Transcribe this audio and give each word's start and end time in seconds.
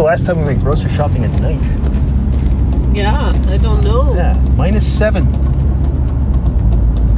the 0.00 0.06
last 0.06 0.24
time 0.24 0.38
we 0.38 0.44
went 0.44 0.62
grocery 0.62 0.90
shopping 0.92 1.24
at 1.24 1.40
night? 1.42 1.60
Yeah, 2.96 3.34
I 3.48 3.58
don't 3.58 3.84
know. 3.84 4.14
Yeah, 4.14 4.32
minus 4.56 4.90
seven. 4.90 5.26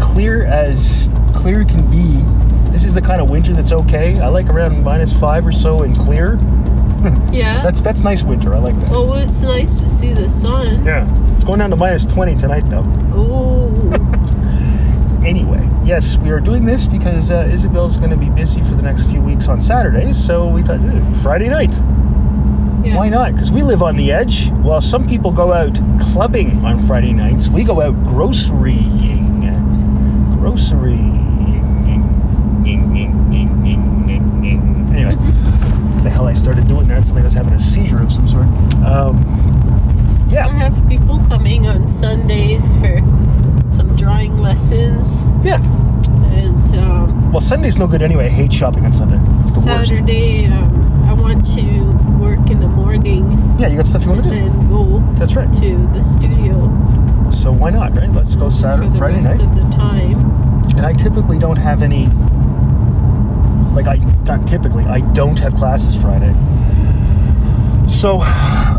Clear 0.01 0.46
as 0.46 1.09
clear 1.32 1.64
can 1.64 1.89
be. 1.89 2.21
This 2.73 2.85
is 2.85 2.93
the 2.93 3.00
kind 3.00 3.21
of 3.21 3.31
winter 3.31 3.53
that's 3.53 3.71
okay. 3.71 4.18
I 4.18 4.27
like 4.27 4.46
around 4.49 4.82
minus 4.82 5.13
five 5.13 5.46
or 5.46 5.53
so 5.53 5.82
and 5.82 5.96
clear. 5.96 6.41
Yeah. 7.32 7.63
That's 7.63 7.82
that's 7.82 8.03
nice 8.03 8.23
winter. 8.23 8.55
I 8.55 8.59
like 8.59 8.79
that. 8.79 8.91
oh, 8.93 9.12
it's 9.14 9.43
nice 9.43 9.79
to 9.80 9.89
see 9.89 10.12
the 10.12 10.29
sun. 10.29 10.85
Yeah. 10.85 11.05
It's 11.35 11.43
going 11.45 11.59
down 11.59 11.71
to 11.71 11.77
minus 11.77 12.05
20 12.05 12.37
tonight 12.37 12.69
though. 12.69 12.85
Oh, 13.14 13.71
Anyway, 15.27 15.69
yes, 15.85 16.17
we 16.19 16.30
are 16.30 16.39
doing 16.41 16.64
this 16.64 16.86
because 16.86 17.30
uh, 17.33 17.49
Isabel's 17.53 17.96
going 17.96 18.11
to 18.11 18.17
be 18.17 18.29
busy 18.30 18.63
for 18.63 18.75
the 18.75 18.83
next 18.83 19.08
few 19.08 19.21
weeks 19.21 19.49
on 19.49 19.61
Saturdays. 19.61 20.17
So 20.17 20.46
we 20.49 20.63
thought 20.63 20.80
eh, 20.80 21.22
Friday 21.22 21.49
night. 21.49 21.75
Yeah. 22.85 22.96
Why 22.96 23.09
not? 23.09 23.32
Because 23.32 23.50
we 23.50 23.63
live 23.63 23.82
on 23.82 23.96
the 23.96 24.11
edge. 24.13 24.50
While 24.50 24.81
some 24.81 25.09
people 25.09 25.31
go 25.32 25.53
out 25.53 25.75
clubbing 26.00 26.64
on 26.64 26.79
Friday 26.81 27.13
nights, 27.13 27.49
we 27.49 27.64
go 27.64 27.81
out 27.81 27.95
grocerying. 28.05 29.43
Grocerying. 30.39 31.22
Anyway, 34.95 35.14
the 36.03 36.11
hell 36.11 36.27
I 36.27 36.34
started 36.34 36.69
doing 36.69 36.89
that. 36.89 37.06
Something 37.06 37.25
was 37.25 37.33
having 37.33 37.53
a 37.53 37.58
seizure 37.58 38.03
of 38.03 38.12
some 38.12 38.28
sort. 38.28 38.45
Um, 38.84 39.22
yeah. 40.30 40.47
I 40.47 40.50
have 40.50 40.89
people 40.89 41.19
coming 41.28 41.67
on 41.67 41.86
Sundays 41.86 42.75
for 42.77 42.98
some 43.70 43.97
drawing 43.97 44.39
lessons, 44.39 45.22
yeah. 45.44 45.62
and 46.33 46.78
um, 46.78 47.33
Well, 47.33 47.41
Sunday's 47.41 47.78
no 47.78 47.86
good 47.86 48.03
anyway. 48.03 48.27
I 48.27 48.30
hate 48.30 48.53
shopping 48.53 48.84
on 48.84 48.92
Sunday. 48.92 49.19
It's 49.42 49.53
the 49.53 49.70
worst. 49.70 49.91
Saturday 49.91 50.47
um, 50.47 51.05
I 51.08 51.12
want 51.14 51.47
to 51.55 51.83
work 52.19 52.50
in 52.50 52.60
the 52.60 52.69
morning 52.69 53.25
Yeah, 53.62 53.68
you 53.68 53.77
got 53.77 53.86
stuff 53.86 54.02
you 54.02 54.08
want 54.08 54.24
to 54.24 54.28
do. 54.28 54.50
go 54.68 54.98
That's 55.14 55.36
right. 55.36 55.52
to 55.52 55.88
the 55.94 56.00
studio 56.02 57.30
So 57.30 57.52
why 57.52 57.70
not, 57.70 57.96
right? 57.96 58.10
Let's 58.10 58.34
go 58.34 58.50
Saturday, 58.50 58.88
for 58.88 58.92
the 58.92 58.98
Friday 58.98 59.22
rest 59.22 59.36
night. 59.36 59.41
of 59.41 59.54
the 59.54 59.77
time. 59.77 60.19
and 60.77 60.80
I 60.84 60.92
typically 60.92 61.38
don't 61.38 61.58
have 61.58 61.80
any. 61.80 62.06
Like 63.72 63.86
I 63.86 63.98
not 64.24 64.48
typically, 64.48 64.82
I 64.86 64.98
don't 65.12 65.38
have 65.38 65.54
classes 65.54 65.94
Friday. 65.94 66.34
So, 67.86 68.20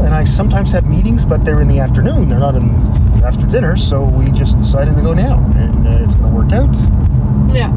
and 0.03 0.14
I 0.14 0.25
sometimes 0.25 0.72
have 0.73 0.86
meetings, 0.86 1.23
but 1.23 1.45
they're 1.45 1.62
in 1.62 1.70
the 1.70 1.80
afternoon. 1.80 2.28
They're 2.28 2.40
not 2.40 2.56
in 2.56 2.70
after 3.23 3.47
dinner. 3.47 3.78
So 3.78 4.03
we 4.03 4.31
just 4.31 4.58
decided 4.58 4.97
to 4.97 5.02
go 5.02 5.14
now, 5.14 5.38
and 5.56 5.88
uh, 5.88 6.03
it's 6.03 6.16
going 6.16 6.30
to 6.30 6.38
work 6.38 6.52
out. 6.52 6.73
Yeah. 7.56 7.72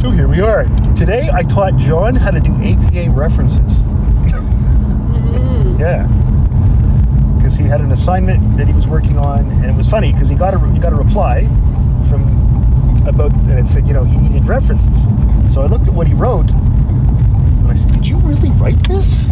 So 0.00 0.10
here 0.10 0.26
we 0.26 0.40
are. 0.40 0.64
Today 0.96 1.30
I 1.32 1.44
taught 1.44 1.76
John 1.76 2.16
how 2.16 2.32
to 2.32 2.40
do 2.40 2.50
APA 2.60 3.10
references. 3.12 3.78
Yeah. 5.78 6.06
Because 7.36 7.56
he 7.56 7.64
had 7.64 7.80
an 7.80 7.92
assignment 7.92 8.56
that 8.56 8.66
he 8.66 8.72
was 8.72 8.86
working 8.86 9.18
on, 9.18 9.50
and 9.50 9.66
it 9.66 9.76
was 9.76 9.88
funny 9.88 10.12
because 10.12 10.28
he 10.28 10.36
got 10.36 10.54
a 10.54 10.58
he 10.70 10.78
got 10.78 10.92
a 10.92 10.96
reply 10.96 11.44
from 12.08 12.22
about 13.06 13.32
and 13.32 13.58
it 13.58 13.68
said 13.68 13.86
you 13.86 13.92
know 13.92 14.04
he 14.04 14.16
needed 14.16 14.46
references. 14.48 15.04
So 15.52 15.62
I 15.62 15.66
looked 15.66 15.86
at 15.86 15.94
what 15.94 16.06
he 16.06 16.14
wrote, 16.14 16.50
and 16.50 17.70
I 17.70 17.74
said, 17.74 17.92
"Did 17.92 18.06
you 18.06 18.18
really 18.18 18.50
write 18.52 18.82
this?" 18.88 19.26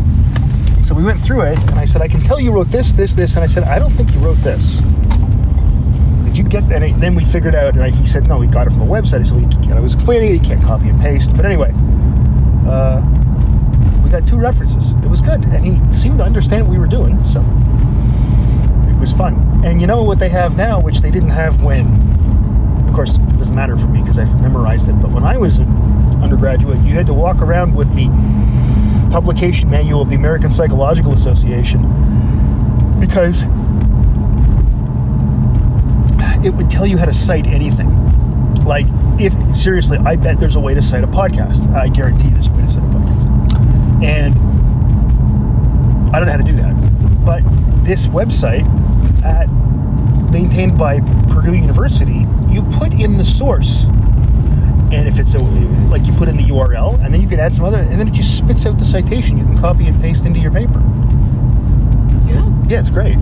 So 0.87 0.95
we 0.95 1.05
went 1.05 1.21
through 1.21 1.43
it, 1.43 1.59
and 1.59 1.79
I 1.79 1.85
said, 1.85 2.03
"I 2.03 2.09
can 2.09 2.21
tell 2.21 2.39
you 2.39 2.53
wrote 2.53 2.71
this, 2.71 2.93
this, 2.93 3.15
this," 3.15 3.35
and 3.37 3.45
I 3.45 3.47
said, 3.47 3.63
"I 3.65 3.79
don't 3.79 3.91
think 3.91 4.13
you 4.13 4.19
wrote 4.19 4.39
this." 4.43 4.81
Did 6.25 6.37
you 6.37 6.45
get? 6.45 6.65
And 6.65 6.85
I, 6.85 6.93
then 6.93 7.15
we 7.15 7.25
figured 7.25 7.55
out, 7.55 7.75
and 7.75 7.83
I, 7.83 7.91
he 7.91 8.07
said, 8.07 8.27
"No, 8.29 8.41
he 8.41 8.49
got 8.49 8.67
it 8.67 8.71
from 8.71 8.83
a 8.83 8.87
website." 8.87 9.27
So 9.27 9.37
he, 9.37 9.45
and 9.45 9.75
I 9.75 9.81
was 9.81 9.95
explaining 9.95 10.35
it. 10.35 10.43
You 10.43 10.49
can't 10.49 10.63
copy 10.63 10.89
and 10.89 11.01
paste, 11.01 11.35
but 11.35 11.47
anyway. 11.47 11.73
Uh, 12.67 13.01
got 14.13 14.29
two 14.29 14.37
references. 14.37 14.93
It 15.03 15.09
was 15.09 15.23
good, 15.23 15.43
and 15.43 15.65
he 15.65 15.99
seemed 15.99 16.19
to 16.19 16.25
understand 16.25 16.65
what 16.65 16.73
we 16.73 16.79
were 16.79 16.87
doing, 16.87 17.27
so 17.27 17.41
it 17.41 19.01
was 19.01 19.11
fun. 19.13 19.63
And 19.65 19.81
you 19.81 19.87
know 19.87 20.03
what 20.03 20.19
they 20.19 20.29
have 20.29 20.55
now, 20.57 20.79
which 20.81 21.01
they 21.01 21.11
didn't 21.11 21.31
have 21.31 21.63
when, 21.63 21.87
of 22.87 22.95
course, 22.95 23.17
it 23.17 23.39
doesn't 23.39 23.57
matter 23.57 23.75
for 23.77 23.87
me 23.87 24.03
because 24.03 24.19
I've 24.19 24.41
memorized 24.41 24.89
it. 24.89 25.01
But 25.01 25.13
when 25.13 25.25
I 25.25 25.39
was 25.39 25.59
an 25.59 25.69
undergraduate, 26.23 26.79
you 26.81 26.93
had 26.93 27.07
to 27.07 27.15
walk 27.15 27.41
around 27.41 27.75
with 27.75 27.89
the 27.95 28.09
publication 29.11 29.71
manual 29.71 30.03
of 30.03 30.11
the 30.11 30.17
American 30.17 30.51
Psychological 30.51 31.15
Association 31.15 31.81
because 33.01 33.45
it 36.45 36.55
would 36.55 36.69
tell 36.69 36.87
you 36.87 36.99
how 36.99 37.07
to 37.07 37.15
cite 37.15 37.47
anything. 37.47 37.89
Like, 38.65 38.87
if 39.19 39.33
seriously, 39.57 39.97
I 39.99 40.17
bet 40.17 40.39
there's 40.39 40.57
a 40.57 40.61
way 40.61 40.75
to 40.75 40.83
cite 40.83 41.03
a 41.03 41.07
podcast. 41.07 41.73
I 41.75 41.89
guarantee 41.89 42.29
there's 42.29 42.49
a 42.49 42.53
way 42.53 42.63
to 42.63 42.71
cite 42.71 42.83
a 42.83 42.87
podcast. 42.87 43.02
And 44.03 44.35
I 46.15 46.19
don't 46.19 46.27
know 46.27 46.33
how 46.33 46.39
to 46.39 46.45
do 46.45 46.57
that. 46.57 47.25
But 47.25 47.43
this 47.85 48.07
website, 48.07 48.67
at, 49.25 49.49
maintained 50.31 50.79
by 50.79 51.01
Purdue 51.29 51.55
University, 51.55 52.27
you 52.49 52.63
put 52.79 52.93
in 52.93 53.19
the 53.19 53.25
source. 53.25 53.85
And 54.93 55.09
if 55.09 55.19
it's 55.19 55.35
a, 55.35 55.39
like 55.39 56.07
you 56.07 56.13
put 56.15 56.29
in 56.29 56.37
the 56.37 56.45
URL, 56.45 57.03
and 57.03 57.15
then 57.15 57.23
you 57.23 57.29
can 57.29 57.41
add 57.41 57.55
some 57.55 57.65
other, 57.65 57.79
and 57.79 57.95
then 57.95 58.09
it 58.09 58.13
just 58.13 58.37
spits 58.37 58.67
out 58.67 58.79
the 58.79 58.85
citation. 58.85 59.39
You 59.39 59.45
can 59.45 59.59
copy 59.59 59.87
and 59.87 60.01
paste 60.03 60.27
into 60.27 60.39
your 60.39 60.51
paper. 60.51 60.81
Yeah. 62.27 62.47
Yeah, 62.69 62.81
it's 62.81 62.91
great. 62.91 63.17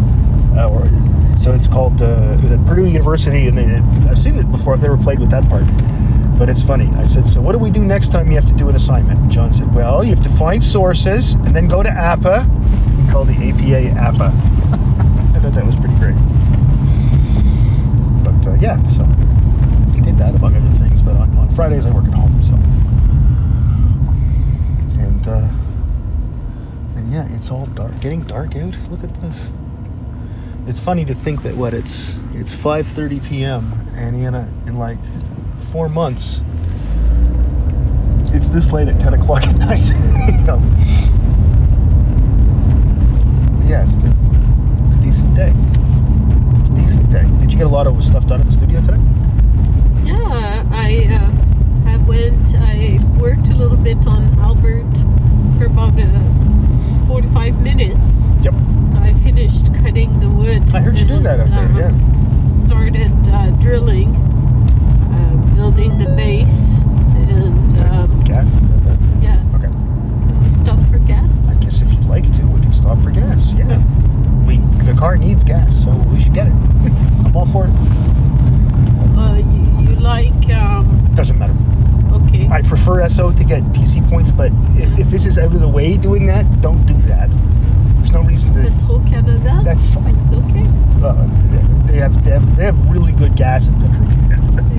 Uh, 0.57 0.69
or, 0.69 0.89
so 1.37 1.53
it's 1.55 1.67
called 1.67 2.03
uh, 2.03 2.39
it 2.43 2.53
at 2.53 2.67
Purdue 2.67 2.87
University, 2.87 3.47
and 3.47 3.57
they, 3.57 4.11
I've 4.11 4.19
seen 4.19 4.37
it 4.37 4.51
before. 4.51 4.75
I've 4.75 4.83
never 4.83 4.97
played 4.97 5.21
with 5.21 5.31
that 5.31 5.49
part, 5.49 5.65
but 6.41 6.49
it's 6.49 6.63
funny. 6.63 6.91
I 6.97 7.05
said, 7.05 7.29
"So 7.29 7.39
what 7.43 7.53
do 7.53 7.59
we 7.59 7.71
do 7.71 7.85
next 7.85 8.13
time 8.13 8.29
you 8.29 8.35
have 8.37 8.47
to 8.47 8.55
do 8.55 8.71
an 8.71 8.75
assignment?" 8.75 9.21
And 9.21 9.31
John 9.31 9.53
said, 9.53 9.75
"Well, 9.75 10.03
you 10.03 10.15
have 10.15 10.25
to 10.25 10.31
find 10.31 10.65
sources 10.65 11.35
and 11.35 11.55
then 11.55 11.69
go 11.69 11.83
to 11.83 11.91
APA 11.91 12.49
and 12.49 13.11
call 13.11 13.27
the 13.27 13.35
APA 13.35 13.91
APA." 14.01 14.25
I 15.35 15.39
thought 15.39 15.53
that 15.53 15.67
was 15.67 15.77
pretty 15.77 15.97
great. 15.97 16.17
But 18.25 18.53
uh, 18.53 18.55
yeah, 18.55 18.83
so 18.87 19.05
he 19.95 20.01
did 20.01 20.17
that 20.17 20.35
among 20.35 20.57
other 20.57 20.79
things. 20.79 21.03
But 21.03 21.17
on, 21.17 21.37
on 21.37 21.55
Fridays 21.55 21.85
I 21.85 21.91
work 21.91 22.07
at 22.07 22.15
home, 22.15 22.43
so 22.43 22.55
and 24.99 25.29
uh, 25.29 25.51
and 26.97 27.13
yeah, 27.13 27.29
it's 27.37 27.51
all 27.51 27.67
dark, 27.67 28.01
getting 28.01 28.23
dark 28.23 28.57
out. 28.57 28.75
Look 28.89 29.05
at 29.05 29.15
this. 29.17 29.47
It's 30.67 30.81
funny 30.81 31.05
to 31.05 31.15
think 31.15 31.43
that 31.43 31.55
what 31.55 31.75
it's 31.75 32.17
it's 32.33 32.55
5:30 32.55 33.29
p.m. 33.29 33.93
and 33.95 34.17
in 34.17 34.35
a, 34.35 34.51
in 34.67 34.79
like 34.79 34.97
four 35.61 35.89
months, 35.89 36.41
it's 38.33 38.49
this 38.49 38.73
late 38.73 38.89
at 38.89 38.99
10 39.01 39.15
o'clock 39.15 39.43
at 39.45 39.57
night. 39.69 39.87
you 39.87 40.39
know. 40.45 40.61
Yeah, 43.67 43.85
it's 43.85 43.95
been 43.95 44.13
a 44.13 44.99
decent 45.03 45.35
day. 45.37 45.53
Decent 46.75 47.11
day. 47.11 47.23
Did 47.41 47.53
you 47.53 47.59
get 47.59 47.67
a 47.67 47.71
lot 47.71 47.87
of 47.87 48.03
stuff 48.05 48.27
done 48.27 48.41
at 48.41 48.47
the 48.47 48.53
studio 48.53 48.81
today? 48.81 48.99
Yeah, 50.05 50.65
I 50.71 51.07
uh, 51.11 51.91
I 51.93 51.97
went. 51.99 52.55
I 52.57 52.99
worked 53.21 53.49
a 53.49 53.55
little 53.55 53.77
bit 53.77 54.07
on 54.07 54.37
Albert 54.41 54.93
for 55.59 55.67
about 55.67 55.93
uh, 56.01 57.07
45 57.07 57.61
minutes. 57.63 58.27
Yep. 58.43 58.55
I 58.97 59.13
finished 59.23 59.73
cutting 59.75 60.19
the 60.21 60.29
wood. 60.29 60.69
I 60.75 60.81
heard 60.81 60.99
you 60.99 61.07
do 61.07 61.21
that 61.21 61.41
out 61.41 61.49
there. 61.51 61.67
uh, 61.67 61.79
Yeah. 61.93 62.53
Started 62.53 63.13
uh, 63.29 63.51
drilling, 63.63 64.15
uh, 64.17 65.40
building 65.61 65.99
the 65.99 66.09
base, 66.17 66.73
and 67.29 67.79
um, 67.81 68.25
Gas. 68.25 68.47
Is 68.47 68.61
that 68.61 68.83
that? 68.85 68.99
yeah. 69.23 69.57
Okay. 69.57 69.69
Can 69.69 70.43
we 70.43 70.49
stop 70.49 70.79
for 70.91 70.99
gas? 71.01 71.51
I 71.51 71.55
guess 71.57 71.83
if 71.83 71.93
you'd 71.93 72.07
like 72.07 72.25
to, 72.33 72.47
we 72.47 72.63
can 72.63 72.73
stop 72.73 72.99
for 73.03 73.11
gas. 73.11 73.53
Yeah. 73.53 73.77
We 74.47 74.57
the 74.87 74.95
car 74.99 75.19
needs 75.19 75.45
gas, 75.45 75.85
so 75.85 75.91
we 76.11 76.23
should 76.23 76.33
get 76.33 76.47
it. 76.47 76.53
I'm 77.27 77.37
all 77.37 77.45
for 77.45 77.67
it. 77.67 77.73
Uh, 79.19 79.37
you, 79.37 79.91
you 79.91 79.97
like? 79.97 80.49
Um, 80.49 81.13
Doesn't 81.15 81.39
matter. 81.39 81.55
okay. 82.25 82.49
I 82.49 82.63
prefer 82.63 83.03
Esso 83.03 83.37
to 83.37 83.45
get 83.45 83.63
PC 83.75 84.09
points, 84.09 84.31
but 84.31 84.51
if, 84.79 84.99
if 84.99 85.11
this 85.11 85.27
is 85.27 85.39
out 85.39 85.53
of 85.53 85.61
the 85.61 85.69
way 85.69 85.99
doing 85.99 86.25
that, 86.29 86.63
don't 86.63 86.87
do 86.87 86.95
that. 87.03 87.29
There's 87.99 88.13
no 88.13 88.23
reason 88.23 88.55
to. 88.55 88.63
Petro 88.63 89.05
Canada. 89.05 89.61
That's 89.63 89.85
fine. 89.93 90.17
It's 90.21 90.33
okay. 90.33 90.65
Uh, 91.05 91.29
they 91.87 91.99
have 91.99 92.25
they 92.25 92.31
have 92.31 92.57
they 92.57 92.65
have 92.65 92.79
really 92.89 93.13
good 93.13 93.37
gas 93.37 93.69
in 93.69 93.75
Petro 93.75 94.20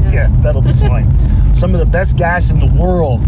Yeah. 0.01 0.11
yeah, 0.11 0.27
that'll 0.41 0.61
be 0.61 0.73
fine. 0.73 1.07
Some 1.55 1.73
of 1.73 1.79
the 1.79 1.85
best 1.85 2.17
gas 2.17 2.49
in 2.49 2.59
the 2.59 2.65
world. 2.81 3.21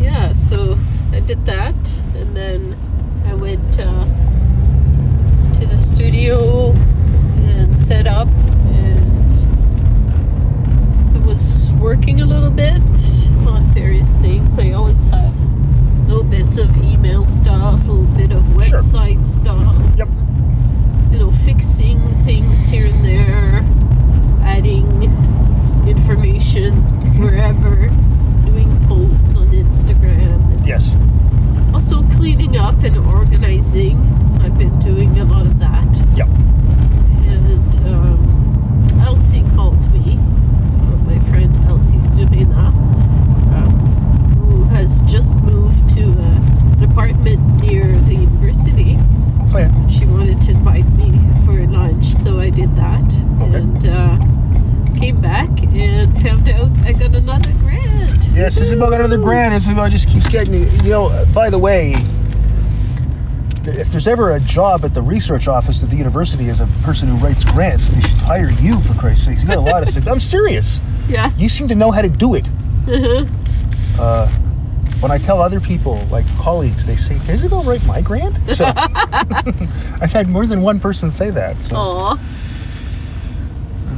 Yeah. 0.00 0.32
So 0.32 0.78
I 1.12 1.20
did 1.20 1.44
that, 1.46 1.74
and 2.16 2.36
then 2.36 2.76
I 3.26 3.34
went 3.34 3.78
uh, 3.78 4.04
to 5.60 5.66
the 5.66 5.78
studio 5.78 6.72
and 6.72 7.76
set 7.76 8.06
up, 8.06 8.28
and 8.28 9.32
I 11.16 11.18
was 11.26 11.70
working 11.80 12.20
a 12.20 12.26
little 12.26 12.50
bit 12.50 12.76
on 13.46 13.64
various 13.74 14.12
things. 14.14 14.58
I 14.58 14.72
always 14.72 15.08
have 15.08 15.34
little 16.08 16.24
bits 16.24 16.58
of 16.58 16.76
email 16.78 17.26
stuff, 17.26 17.86
a 17.86 17.92
little 17.92 18.16
bit 18.16 18.32
of 18.32 18.44
Sure. 18.66 18.78
website 18.78 19.24
stuff. 19.26 19.76
Yep. 19.96 20.08
You 21.12 21.18
know, 21.18 21.32
fixing 21.44 22.00
things 22.24 22.68
here 22.68 22.86
and 22.86 23.04
there, 23.04 23.64
adding 24.42 24.86
information 25.88 26.74
wherever, 27.20 27.88
doing 28.46 28.84
posts 28.86 29.36
on 29.36 29.50
Instagram. 29.52 30.66
yes. 30.66 30.94
Also 31.74 32.02
cleaning 32.16 32.56
up 32.56 32.82
and 32.82 32.96
organizing. 32.96 33.96
I've 34.42 34.56
been 34.58 34.78
doing 34.78 35.18
a 35.18 35.24
lot 35.24 35.46
of 35.46 35.58
that. 35.60 35.86
Yep. 36.16 36.28
And 37.26 37.76
um, 37.86 39.00
Elsie 39.06 39.44
called 39.54 39.90
me, 39.92 40.16
uh, 40.16 40.96
my 41.06 41.18
friend 41.30 41.56
Elsie 41.68 41.98
Surina, 41.98 42.68
um, 43.54 43.70
who 44.38 44.64
has 44.64 45.00
just 45.02 45.36
moved 45.40 45.88
to 45.90 46.02
uh, 46.02 46.76
an 46.76 46.84
apartment 46.84 47.40
near 47.62 47.86
the 48.02 48.14
university. 48.14 48.96
Oh 49.52 49.58
yeah. 49.58 49.86
She 49.88 50.04
wanted 50.06 50.40
to 50.42 50.50
invite 50.52 50.86
me 50.96 51.10
lunch, 51.70 52.06
so 52.06 52.38
I 52.40 52.50
did 52.50 52.74
that. 52.76 53.04
Okay. 53.42 53.56
And 53.56 53.86
uh, 53.86 54.98
came 54.98 55.20
back 55.20 55.48
and 55.72 56.22
found 56.22 56.48
out 56.48 56.70
I 56.84 56.92
got 56.92 57.14
another 57.14 57.52
grant. 57.54 58.24
Yes, 58.32 58.54
this 58.56 58.68
is 58.68 58.72
about 58.72 58.92
another 58.92 59.18
grant. 59.18 59.54
It's 59.54 59.66
about 59.66 59.90
just 59.90 60.08
keeps 60.08 60.28
getting 60.28 60.54
you 60.84 60.90
know. 60.90 61.26
By 61.34 61.50
the 61.50 61.58
way, 61.58 61.94
if 63.64 63.90
there's 63.90 64.08
ever 64.08 64.32
a 64.32 64.40
job 64.40 64.84
at 64.84 64.94
the 64.94 65.02
research 65.02 65.48
office 65.48 65.82
at 65.82 65.90
the 65.90 65.96
university 65.96 66.48
as 66.48 66.60
a 66.60 66.66
person 66.82 67.08
who 67.08 67.16
writes 67.24 67.44
grants, 67.44 67.88
they 67.88 68.00
should 68.00 68.10
hire 68.18 68.50
you 68.50 68.80
for 68.80 68.94
Christ's 68.94 69.26
sake. 69.26 69.38
You 69.40 69.46
got 69.46 69.56
a 69.58 69.60
lot 69.60 69.82
of 69.82 69.88
success. 69.90 70.12
I'm 70.12 70.20
serious. 70.20 70.80
Yeah. 71.08 71.30
You 71.36 71.48
seem 71.48 71.68
to 71.68 71.74
know 71.74 71.90
how 71.90 72.02
to 72.02 72.08
do 72.08 72.34
it. 72.34 72.46
Uh-huh. 72.88 73.26
Uh, 74.00 74.30
when 75.00 75.10
I 75.10 75.18
tell 75.18 75.40
other 75.42 75.60
people, 75.60 76.04
like 76.10 76.26
colleagues, 76.36 76.86
they 76.86 76.96
say, 76.96 77.18
"Can 77.20 77.30
Isabel 77.30 77.62
write 77.64 77.84
my 77.86 78.00
grant?" 78.00 78.36
So 78.54 78.66
I've 78.76 80.12
had 80.12 80.28
more 80.28 80.46
than 80.46 80.62
one 80.62 80.78
person 80.80 81.10
say 81.10 81.30
that. 81.30 81.62
So. 81.64 81.76
Aw. 81.76 82.08
All 82.10 82.16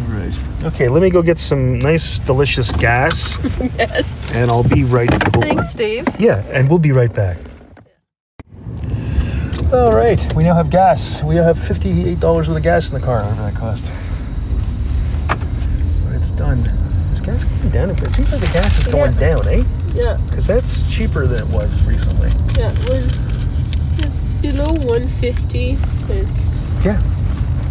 right. 0.08 0.38
Okay, 0.64 0.88
let 0.88 1.02
me 1.02 1.10
go 1.10 1.22
get 1.22 1.38
some 1.38 1.78
nice, 1.80 2.18
delicious 2.20 2.70
gas, 2.72 3.36
Yes. 3.78 4.06
and 4.34 4.50
I'll 4.50 4.62
be 4.62 4.84
right. 4.84 5.10
Back. 5.10 5.32
Thanks, 5.34 5.74
Dave. 5.74 6.06
Yeah, 6.20 6.42
and 6.50 6.68
we'll 6.68 6.78
be 6.78 6.92
right 6.92 7.12
back. 7.12 7.36
All 9.72 9.92
right, 9.94 10.20
we 10.34 10.44
now 10.44 10.54
have 10.54 10.68
gas. 10.70 11.22
We 11.22 11.34
now 11.36 11.44
have 11.44 11.58
fifty-eight 11.58 12.20
dollars 12.20 12.46
worth 12.48 12.58
of 12.58 12.62
gas 12.62 12.88
in 12.90 12.94
the 13.00 13.04
car. 13.04 13.22
Whatever 13.24 13.42
that 13.50 13.54
cost. 13.56 13.86
But 16.04 16.12
it's 16.14 16.30
done. 16.30 16.60
Is 17.12 17.20
gas 17.22 17.44
going 17.44 17.70
down? 17.70 17.90
It 17.90 18.12
seems 18.12 18.30
like 18.30 18.40
the 18.42 18.46
gas 18.52 18.78
is 18.78 18.86
going 18.92 19.14
Yeah. 19.14 19.20
down, 19.20 19.48
eh? 19.48 19.64
Yeah. 19.94 20.18
Because 20.28 20.46
that's 20.46 20.90
cheaper 20.90 21.26
than 21.26 21.46
it 21.46 21.48
was 21.52 21.82
recently. 21.86 22.30
Yeah. 22.58 22.72
Well, 22.88 23.04
it's 23.98 24.32
below 24.34 24.72
150. 24.72 25.78
It's 26.08 26.74
Yeah. 26.84 27.02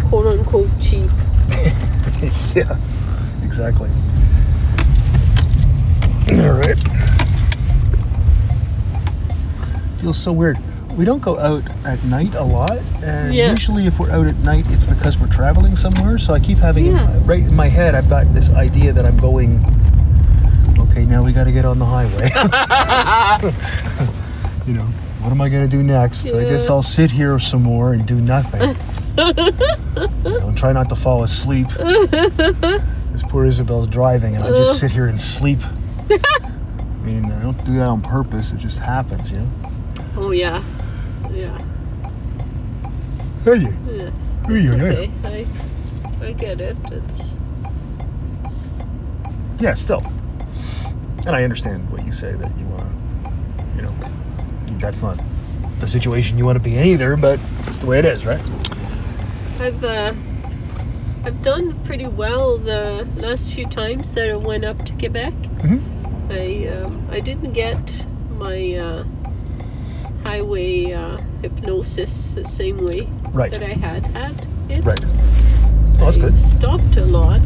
quote 0.10 0.28
unquote 0.28 0.70
cheap. 0.80 1.10
yeah. 2.56 2.78
Exactly. 3.44 3.90
All 6.32 6.54
right. 6.54 6.78
Feels 10.00 10.18
so 10.18 10.32
weird. 10.32 10.58
We 10.98 11.06
don't 11.06 11.22
go 11.22 11.40
out 11.40 11.64
at 11.86 12.04
night 12.06 12.34
a 12.36 12.44
lot, 12.44 12.78
and 13.04 13.34
Yeah. 13.34 13.52
usually 13.52 13.88
if 13.88 13.98
we're 14.00 14.12
out 14.12 14.28
at 14.28 14.38
night, 14.40 14.66
it's 14.70 14.86
because 14.86 15.18
we're 15.18 15.28
traveling 15.28 15.76
somewhere. 15.78 16.18
So 16.18 16.34
I 16.34 16.40
keep 16.40 16.58
having 16.58 16.88
Yeah. 16.88 17.10
right 17.26 17.40
in 17.44 17.54
my 17.56 17.68
head, 17.68 17.96
I've 17.96 18.10
got 18.10 18.34
this 18.34 18.50
idea 18.50 18.92
that 18.94 19.06
I'm 19.06 19.18
going. 19.18 19.64
Okay, 20.92 21.06
now 21.06 21.24
we 21.24 21.32
got 21.32 21.46
to 21.46 21.54
get 21.54 21.64
on 21.64 21.80
the 21.80 21.86
highway. 21.86 22.26
you 24.68 24.74
know, 24.74 24.84
what 25.22 25.32
am 25.32 25.40
I 25.40 25.48
going 25.48 25.64
to 25.64 25.70
do 25.78 25.82
next? 25.82 26.26
I 26.28 26.44
guess 26.44 26.70
I'll 26.70 26.84
sit 26.84 27.10
here 27.10 27.40
some 27.40 27.64
more 27.64 27.94
and 27.94 28.06
do 28.06 28.16
nothing. 28.16 28.76
you 29.18 29.34
know, 29.34 30.48
and 30.48 30.58
try 30.58 30.74
not 30.74 30.90
to 30.90 30.98
fall 30.98 31.24
asleep. 31.24 31.70
This 31.70 33.24
poor 33.24 33.46
Isabel's 33.46 33.88
driving, 33.88 34.36
and 34.36 34.44
I 34.44 34.50
just 34.50 34.82
sit 34.82 34.92
here 34.92 35.08
and 35.08 35.18
sleep. 35.18 35.60
I 36.10 36.18
mean, 37.04 37.32
I 37.32 37.42
don't 37.42 37.64
do 37.64 37.76
that 37.76 37.88
on 37.88 38.02
purpose. 38.02 38.52
It 38.52 38.58
just 38.58 38.80
happens, 38.80 39.32
you 39.32 39.38
know. 39.40 39.50
Oh 40.18 40.32
yeah. 40.32 40.62
Yeah. 41.32 41.58
Hey, 43.46 43.62
Yeah. 43.62 44.12
It's 44.50 44.70
yeah, 44.70 44.76
yeah. 44.76 44.84
okay. 44.84 45.10
I 45.24 45.46
I 46.26 46.34
get 46.34 46.60
it. 46.60 46.76
It's 46.92 47.38
yeah, 49.60 49.74
still. 49.74 50.04
And 51.26 51.36
I 51.36 51.44
understand 51.44 51.90
what 51.92 52.06
you 52.06 52.12
say 52.12 52.32
that 52.34 52.52
you 52.58 52.66
want 52.66 52.90
to, 52.90 53.76
you 53.76 53.82
know, 53.84 53.94
that's 54.80 55.02
not 55.02 55.20
the 55.80 55.88
situation 55.88 56.38
you 56.38 56.46
want 56.46 56.56
to 56.56 56.64
be 56.64 56.78
in 56.78 56.86
either, 56.88 57.16
but 57.16 57.40
it's 57.68 57.80
the 57.80 57.86
way 57.86 58.00
it 58.00 58.06
is, 58.06 58.26
right? 58.26 58.42
I've 59.60 59.84
uh 59.84 60.14
I've 61.24 61.44
done 61.44 61.74
pretty 61.84 62.08
well 62.08 62.58
the 62.58 63.08
last 63.16 63.52
few 63.54 63.68
times 63.68 64.14
that 64.16 64.30
I 64.32 64.36
went 64.36 64.66
up 64.66 64.84
to 64.86 64.94
Quebec. 64.94 65.34
Mhm. 65.62 65.82
I 66.32 66.68
um, 66.84 67.08
I 67.12 67.20
didn't 67.20 67.54
get 67.54 68.06
my 68.40 68.74
uh, 68.76 69.04
highway 70.24 70.94
uh, 70.94 71.18
hypnosis 71.44 72.34
the 72.34 72.46
same 72.46 72.84
way 72.86 73.08
Right. 73.34 73.52
that 73.52 73.62
I 73.62 73.74
had 73.74 74.06
had 74.08 74.48
it. 74.70 74.84
Right. 74.84 75.00
Well, 75.06 76.06
that's 76.06 76.18
I 76.18 76.22
good. 76.22 76.40
Stopped 76.40 76.98
a 76.98 77.06
lot 77.06 77.42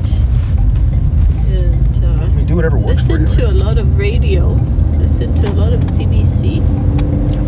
and 1.50 1.85
uh, 1.85 1.85
do 2.56 2.58
whatever 2.58 2.78
works 2.78 3.10
you. 3.10 3.26
to 3.28 3.50
a 3.50 3.52
lot 3.52 3.78
of 3.78 3.98
radio. 3.98 4.48
Listen 4.98 5.34
to 5.44 5.52
a 5.52 5.56
lot 5.56 5.74
of 5.74 5.82
CBC. 5.82 6.62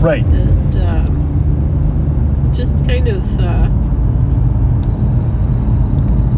Right. 0.01 0.24
and 0.25 0.75
um, 0.75 2.51
just 2.54 2.86
kind 2.86 3.07
of 3.07 3.24
uh, 3.39 3.69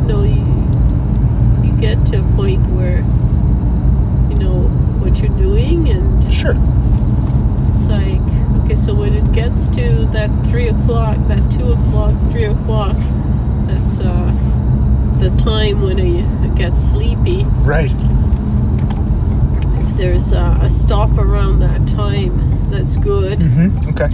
you 0.01 0.07
know 0.07 0.23
you, 0.23 1.67
you 1.67 1.71
get 1.79 2.05
to 2.07 2.19
a 2.19 2.23
point 2.35 2.61
where 2.75 2.97
you 4.29 4.35
know 4.37 4.61
what 5.01 5.19
you're 5.19 5.35
doing 5.37 5.89
and 5.89 6.23
Sure. 6.33 6.55
it's 7.71 7.87
like 7.87 8.21
okay 8.63 8.75
so 8.75 8.93
when 8.93 9.13
it 9.15 9.31
gets 9.33 9.67
to 9.69 10.05
that 10.13 10.29
three 10.47 10.69
o'clock 10.69 11.17
that 11.27 11.51
two 11.51 11.71
o'clock 11.73 12.13
three 12.29 12.45
o'clock 12.45 12.95
that's 13.67 13.99
uh, 13.99 14.31
the 15.19 15.29
time 15.43 15.81
when 15.81 15.99
I 15.99 16.47
get 16.55 16.77
sleepy 16.77 17.43
Right. 17.65 17.91
There's 19.99 20.31
uh, 20.31 20.57
a 20.61 20.69
stop 20.69 21.09
around 21.17 21.59
that 21.59 21.85
time 21.87 22.71
that's 22.71 22.95
good 22.97 23.39
Mm-hmm. 23.39 23.89
Okay. 23.89 24.05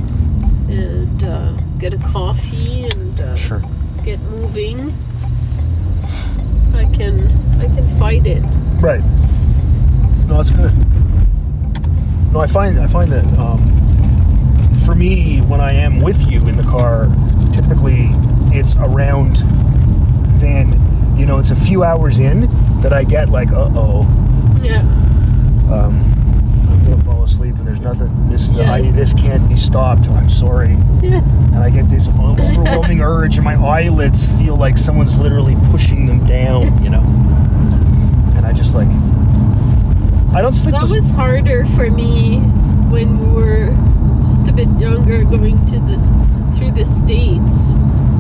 and 0.74 1.24
uh, 1.24 1.52
get 1.78 1.94
a 1.94 1.98
coffee 2.00 2.86
and 2.86 3.20
uh, 3.20 3.36
Sure. 3.36 3.62
get 4.04 4.20
moving. 4.22 4.94
I 6.74 6.86
can 6.86 7.28
I 7.62 7.66
can 7.66 8.00
fight 8.00 8.26
it. 8.26 8.42
Right. 8.82 9.02
No, 10.28 10.38
that's 10.38 10.50
good. 10.50 10.74
No, 12.34 12.40
I 12.40 12.48
find 12.48 12.80
I 12.80 12.88
find 12.88 13.12
that 13.12 13.24
um, 13.38 13.62
for 14.86 14.96
me, 14.96 15.40
when 15.42 15.62
I 15.62 15.72
am 15.74 16.00
with 16.02 16.30
you 16.32 16.40
in 16.48 16.58
the 16.58 16.64
car, 16.64 17.08
typically 17.54 18.10
it's 18.58 18.76
around 18.76 19.38
then. 20.40 20.82
You 21.18 21.26
know, 21.26 21.38
it's 21.40 21.52
a 21.52 21.56
few 21.56 21.84
hours 21.84 22.20
in 22.20 22.42
that 22.82 22.92
I 22.92 23.04
get 23.06 23.30
like, 23.30 23.52
uh 23.52 23.70
oh, 23.76 24.02
Yeah. 24.62 24.82
Um, 25.72 25.96
I'm 26.70 26.84
gonna 26.86 27.04
fall 27.04 27.24
asleep, 27.24 27.56
and 27.56 27.66
there's 27.68 27.80
nothing. 27.80 28.30
This 28.30 28.52
I, 28.52 28.82
this 28.82 29.14
can't 29.14 29.48
be 29.50 29.58
stopped. 29.58 30.08
I'm 30.10 30.30
sorry. 30.30 30.72
Yeah. 31.02 31.22
and 31.24 31.58
I 31.58 31.70
get 31.70 31.90
this 31.90 32.08
overwhelming 32.08 33.02
urge, 33.02 33.36
and 33.38 33.44
my 33.46 33.56
eyelids 33.56 34.32
feel 34.34 34.56
like 34.56 34.78
someone's 34.78 35.18
literally 35.18 35.56
pushing 35.72 36.06
them 36.06 36.26
down, 36.26 36.84
you 36.84 36.90
know. 36.90 37.02
And 38.36 38.46
I 38.46 38.54
just 38.54 38.76
like, 38.76 38.88
I 40.36 40.42
don't 40.42 40.54
sleep. 40.54 40.74
That 40.76 40.84
as- 40.84 40.92
was 40.92 41.12
harder 41.12 41.66
for 41.66 41.90
me 41.90 42.38
when 42.90 43.20
we 43.20 43.28
were 43.42 43.68
just 44.24 44.48
a 44.48 44.52
bit 44.54 44.68
younger 44.80 45.24
going 45.24 45.66
to 45.68 45.80
this 45.82 46.06
through 46.58 46.72
the 46.72 46.86
states 46.86 47.72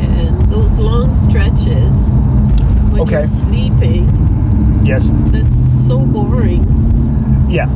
and 0.01 0.41
those 0.51 0.77
long 0.77 1.13
stretches 1.13 2.09
when 2.91 3.01
Okay. 3.01 3.15
you're 3.15 3.25
sleeping. 3.25 4.79
yes, 4.83 5.09
That's 5.27 5.87
so 5.87 5.99
boring. 5.99 6.63
Yeah. 7.49 7.67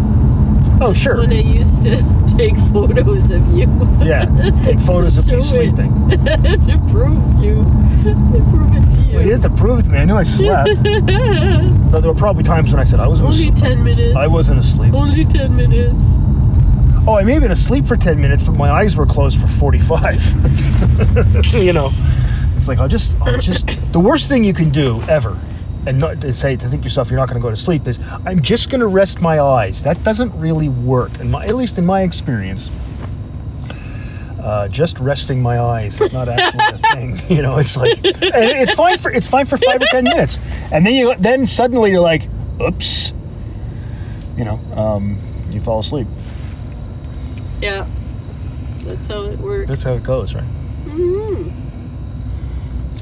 Oh, 0.81 0.93
sure. 0.93 1.17
When 1.17 1.31
I 1.31 1.41
used 1.41 1.83
to 1.83 1.97
take 2.37 2.55
photos 2.71 3.31
of 3.31 3.45
you. 3.51 3.67
Yeah, 4.01 4.25
take 4.63 4.79
photos 4.79 5.17
of 5.17 5.27
me 5.27 5.41
sleeping. 5.41 6.09
to 6.09 6.81
prove 6.89 7.43
you. 7.43 7.63
To 8.03 8.45
prove 8.49 8.73
it 8.75 8.91
to 8.91 9.01
you. 9.01 9.15
Well, 9.15 9.25
you 9.25 9.31
had 9.33 9.41
to 9.41 9.49
prove 9.49 9.83
to 9.83 9.89
me. 9.89 9.97
I 9.97 10.05
knew 10.05 10.15
I 10.15 10.23
slept. 10.23 10.81
Though 10.83 11.99
there 12.01 12.11
were 12.11 12.17
probably 12.17 12.43
times 12.43 12.71
when 12.71 12.79
I 12.79 12.83
said 12.85 12.99
I 13.01 13.07
wasn't 13.07 13.27
Only 13.29 13.41
asleep. 13.41 13.55
10 13.55 13.83
minutes. 13.83 14.15
I 14.15 14.27
wasn't 14.27 14.59
asleep. 14.59 14.93
Only 14.93 15.25
10 15.25 15.55
minutes. 15.55 16.15
Oh, 17.07 17.17
I 17.19 17.23
may 17.23 17.33
have 17.33 17.41
been 17.41 17.51
asleep 17.51 17.85
for 17.85 17.97
10 17.97 18.21
minutes, 18.21 18.43
but 18.43 18.53
my 18.53 18.69
eyes 18.69 18.95
were 18.95 19.05
closed 19.05 19.39
for 19.39 19.47
45. 19.47 21.53
you 21.53 21.73
know, 21.73 21.91
it's 22.55 22.67
like, 22.67 22.77
I'll 22.79 22.87
just, 22.87 23.15
I'll 23.21 23.37
just, 23.39 23.67
the 23.91 23.99
worst 23.99 24.29
thing 24.29 24.43
you 24.43 24.53
can 24.53 24.69
do 24.69 25.01
ever, 25.09 25.37
and 25.89 25.97
not 25.97 26.21
to 26.21 26.31
say, 26.35 26.55
to 26.55 26.69
think 26.69 26.83
yourself 26.83 27.09
you're 27.09 27.19
not 27.19 27.27
going 27.27 27.41
to 27.41 27.43
go 27.43 27.49
to 27.49 27.55
sleep, 27.55 27.87
is 27.87 27.99
I'm 28.23 28.43
just 28.43 28.69
going 28.69 28.79
to 28.79 28.85
rest 28.85 29.21
my 29.21 29.39
eyes. 29.41 29.81
That 29.81 30.01
doesn't 30.03 30.31
really 30.39 30.69
work, 30.69 31.11
and 31.19 31.31
my, 31.31 31.47
at 31.47 31.55
least 31.55 31.79
in 31.79 31.85
my 31.85 32.03
experience. 32.03 32.69
Uh, 34.39 34.67
just 34.67 34.99
resting 34.99 35.41
my 35.41 35.59
eyes 35.59 35.99
is 35.99 36.13
not 36.13 36.29
actually 36.29 36.63
a 36.63 36.77
thing. 36.95 37.19
You 37.27 37.41
know, 37.41 37.57
it's 37.57 37.75
like, 37.75 37.99
it's 38.03 38.71
fine 38.73 38.99
for, 38.99 39.11
it's 39.11 39.27
fine 39.27 39.47
for 39.47 39.57
five 39.57 39.81
or 39.81 39.85
10 39.87 40.03
minutes. 40.03 40.37
And 40.71 40.85
then 40.85 40.93
you, 40.93 41.15
then 41.15 41.45
suddenly 41.47 41.91
you're 41.91 41.99
like, 41.99 42.29
oops, 42.61 43.11
you 44.37 44.45
know, 44.45 44.59
um, 44.75 45.19
you 45.51 45.59
fall 45.59 45.79
asleep. 45.79 46.07
Yeah. 47.61 47.87
That's 48.81 49.07
how 49.07 49.23
it 49.23 49.39
works. 49.39 49.67
That's 49.67 49.83
how 49.83 49.93
it 49.95 50.03
goes, 50.03 50.33
right? 50.35 50.43
hmm 50.43 51.49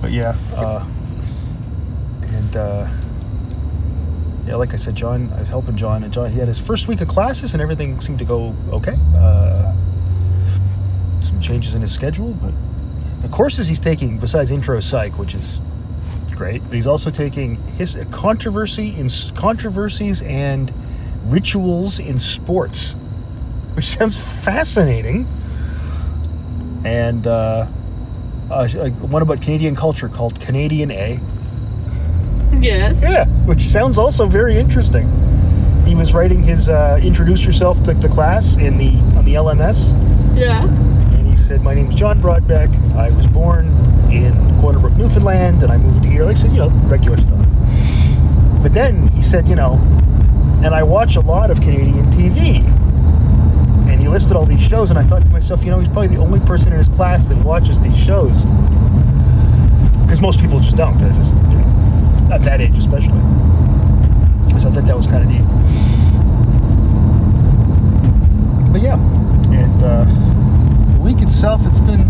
But 0.01 0.12
yeah, 0.12 0.36
uh, 0.56 0.88
and 2.38 2.56
uh, 2.56 2.88
yeah, 4.46 4.56
like 4.56 4.74
I 4.74 4.77
said, 4.77 4.96
John, 4.96 5.32
I 5.34 5.39
was 5.39 5.50
helping 5.50 5.75
John, 5.75 6.03
and 6.03 6.13
John, 6.13 6.32
he 6.32 6.39
had 6.39 6.48
his 6.48 6.60
first 6.60 6.88
week 6.88 7.01
of 7.01 7.08
classes, 7.08 7.53
and 7.53 7.62
everything 7.62 8.00
seemed 8.00 8.20
to 8.20 8.25
go 8.25 8.56
okay. 8.70 8.96
Uh, 9.17 9.74
some 11.22 11.41
changes 11.41 11.75
in 11.75 11.82
his 11.82 11.94
schedule, 11.94 12.34
but 12.34 12.53
the 13.22 13.27
courses 13.27 13.67
he's 13.67 13.82
taking, 13.82 14.20
besides 14.20 14.51
intro 14.51 14.79
psych, 14.79 15.17
which 15.17 15.34
is 15.34 15.62
great, 16.32 16.63
but 16.63 16.74
he's 16.74 16.88
also 16.88 17.10
taking 17.10 17.56
his 17.74 17.98
controversy 18.12 18.96
in 18.96 19.10
controversies 19.36 20.22
and 20.22 20.72
rituals 21.25 22.00
in 22.00 22.20
sports, 22.20 22.94
which 23.74 23.86
sounds 23.98 24.17
fascinating. 24.17 25.27
And 26.86 27.27
uh, 27.27 27.67
uh, 28.50 28.67
one 28.89 29.22
about 29.22 29.41
Canadian 29.41 29.75
culture 29.75 30.08
called 30.08 30.39
Canadiana. 30.39 31.20
Yes. 32.62 33.02
Yeah, 33.02 33.26
which 33.46 33.62
sounds 33.70 33.98
also 33.98 34.26
very 34.28 34.58
interesting. 34.58 35.08
He 35.86 35.96
was 35.96 36.14
writing 36.14 36.44
his 36.44 36.70
uh, 36.70 37.00
introduce 37.02 37.46
yourself 37.46 37.82
to 37.84 37.94
the 37.94 38.10
class 38.10 38.58
in 38.58 38.78
the 38.78 38.90
on 39.18 39.26
the 39.26 39.36
LMS, 39.36 39.92
Yeah. 40.36 40.64
and 40.66 41.28
he 41.30 41.38
said, 41.38 41.62
"My 41.62 41.74
name's 41.74 41.96
John 41.96 42.20
Broadbeck. 42.22 42.70
I 42.96 43.10
was 43.12 43.26
born 43.28 43.68
in 44.12 44.34
Corner 44.60 44.80
Brook, 44.80 44.94
Newfoundland, 44.98 45.64
and 45.64 45.72
I 45.72 45.78
moved 45.78 46.04
here." 46.04 46.26
Like 46.26 46.36
I 46.38 46.40
said, 46.40 46.52
you 46.52 46.58
know, 46.60 46.70
regular 46.90 47.18
stuff. 47.18 47.46
But 48.62 48.74
then 48.74 49.08
he 49.10 49.22
said, 49.22 49.48
"You 49.48 49.56
know, 49.56 49.74
and 50.64 50.74
I 50.76 50.84
watch 50.84 51.16
a 51.16 51.22
lot 51.22 51.52
of 51.52 51.62
Canadian 51.62 52.10
TV." 52.12 52.64
And 53.90 54.02
he 54.02 54.08
listed 54.10 54.36
all 54.36 54.46
these 54.46 54.62
shows, 54.62 54.90
and 54.90 55.00
I 55.00 55.04
thought 55.04 55.24
to 55.26 55.32
myself, 55.32 55.64
you 55.64 55.72
know, 55.72 55.80
he's 55.80 55.88
probably 55.88 56.08
the 56.10 56.18
only 56.22 56.40
person 56.42 56.72
in 56.74 56.78
his 56.78 56.90
class 56.90 57.28
that 57.28 57.38
watches 57.46 57.80
these 57.80 57.96
shows. 57.98 58.46
Because 60.04 60.20
most 60.20 60.40
people 60.42 60.60
just 60.60 60.76
don't. 60.76 61.00
They're 61.00 61.12
just, 61.14 61.34
at 62.31 62.43
that 62.43 62.62
age, 62.62 62.77
especially. 62.77 63.19
So 64.60 64.69
I 64.69 64.72
thought 64.72 64.86
that 64.86 64.96
was 64.96 65.07
kind 65.07 65.24
of 65.24 65.29
neat. 65.29 65.43
But 68.72 68.81
yeah, 68.81 68.98
and 69.53 69.84
uh, 69.84 70.05
the 70.93 71.01
week 71.01 71.22
itself, 71.22 71.62
it's 71.65 71.79
been, 71.79 72.01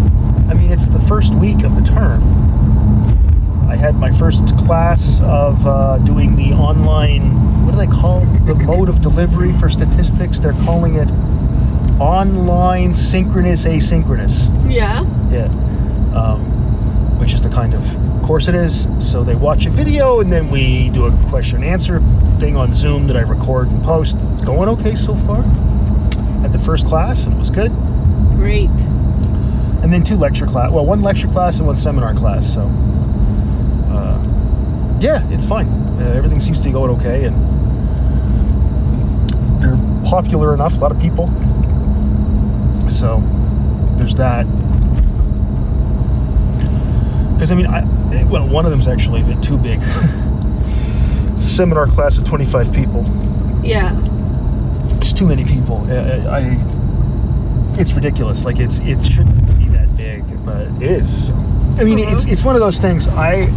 I 0.49 0.53
mean, 0.53 0.71
it's 0.71 0.87
the 0.87 1.01
first 1.01 1.35
week 1.35 1.63
of 1.63 1.75
the 1.75 1.81
term. 1.81 2.23
I 3.69 3.75
had 3.75 3.95
my 3.95 4.11
first 4.11 4.57
class 4.57 5.21
of 5.21 5.65
uh, 5.67 5.97
doing 5.99 6.35
the 6.35 6.53
online, 6.53 7.65
what 7.65 7.71
do 7.71 7.77
they 7.77 7.87
call 7.87 8.21
it? 8.23 8.45
The 8.45 8.55
mode 8.55 8.89
of 8.89 9.01
delivery 9.01 9.51
for 9.53 9.69
statistics. 9.69 10.39
They're 10.39 10.53
calling 10.53 10.95
it 10.95 11.09
online 11.99 12.93
synchronous 12.93 13.65
asynchronous. 13.65 14.49
Yeah. 14.71 15.03
Yeah. 15.29 15.49
Um, 16.17 16.56
which 17.19 17.33
is 17.33 17.41
the 17.41 17.49
kind 17.49 17.73
of 17.73 17.83
course 18.23 18.47
it 18.47 18.55
is. 18.55 18.87
So 18.99 19.23
they 19.23 19.35
watch 19.35 19.65
a 19.65 19.69
video 19.69 20.19
and 20.19 20.29
then 20.29 20.49
we 20.49 20.89
do 20.89 21.05
a 21.05 21.11
question 21.29 21.63
and 21.63 21.65
answer 21.65 22.01
thing 22.39 22.55
on 22.55 22.73
Zoom 22.73 23.07
that 23.07 23.17
I 23.17 23.21
record 23.21 23.69
and 23.69 23.83
post. 23.83 24.17
It's 24.33 24.43
going 24.43 24.69
okay 24.69 24.95
so 24.95 25.15
far. 25.15 25.41
Had 26.41 26.53
the 26.53 26.59
first 26.59 26.85
class 26.85 27.23
and 27.23 27.33
it 27.33 27.37
was 27.37 27.49
good. 27.49 27.71
Great. 28.35 28.69
And 29.81 29.91
then 29.93 30.03
two 30.03 30.15
lecture 30.15 30.45
class. 30.45 30.71
Well, 30.71 30.85
one 30.85 31.01
lecture 31.01 31.27
class 31.27 31.57
and 31.57 31.67
one 31.67 31.75
seminar 31.75 32.13
class. 32.13 32.51
So, 32.51 32.61
uh, 33.91 34.21
yeah, 34.99 35.27
it's 35.31 35.45
fine. 35.45 35.67
Uh, 35.99 36.13
everything 36.15 36.39
seems 36.39 36.59
to 36.59 36.65
be 36.65 36.71
going 36.71 36.91
okay, 36.91 37.25
and 37.25 37.35
they're 39.61 39.77
popular 40.05 40.53
enough. 40.53 40.75
A 40.77 40.79
lot 40.79 40.91
of 40.91 40.99
people. 40.99 41.27
So, 42.89 43.23
there's 43.97 44.15
that. 44.17 44.45
Because 47.37 47.51
I 47.51 47.55
mean, 47.55 47.67
I 47.67 47.83
well, 48.25 48.47
one 48.47 48.65
of 48.65 48.71
them's 48.71 48.87
actually 48.87 49.21
a 49.21 49.23
bit 49.25 49.41
too 49.43 49.57
big. 49.57 49.79
seminar 51.39 51.85
class 51.87 52.17
of 52.17 52.23
25 52.25 52.73
people. 52.73 53.03
Yeah. 53.63 53.95
It's 54.97 55.13
too 55.13 55.27
many 55.27 55.45
people. 55.45 55.85
Uh, 55.89 56.29
I. 56.29 56.57
It's 57.79 57.93
ridiculous. 57.93 58.43
Like 58.43 58.59
it's 58.59 58.79
it 58.79 59.03
shouldn't 59.05 59.45
be 59.59 59.67
that 59.69 59.95
big, 59.95 60.23
but 60.45 60.61
it 60.81 60.91
is. 60.91 61.29
I 61.79 61.83
mean, 61.83 61.99
it's 61.99 62.25
Mhm. 62.25 62.31
it's 62.31 62.43
one 62.43 62.55
of 62.55 62.61
those 62.61 62.79
things. 62.79 63.07
I. 63.07 63.47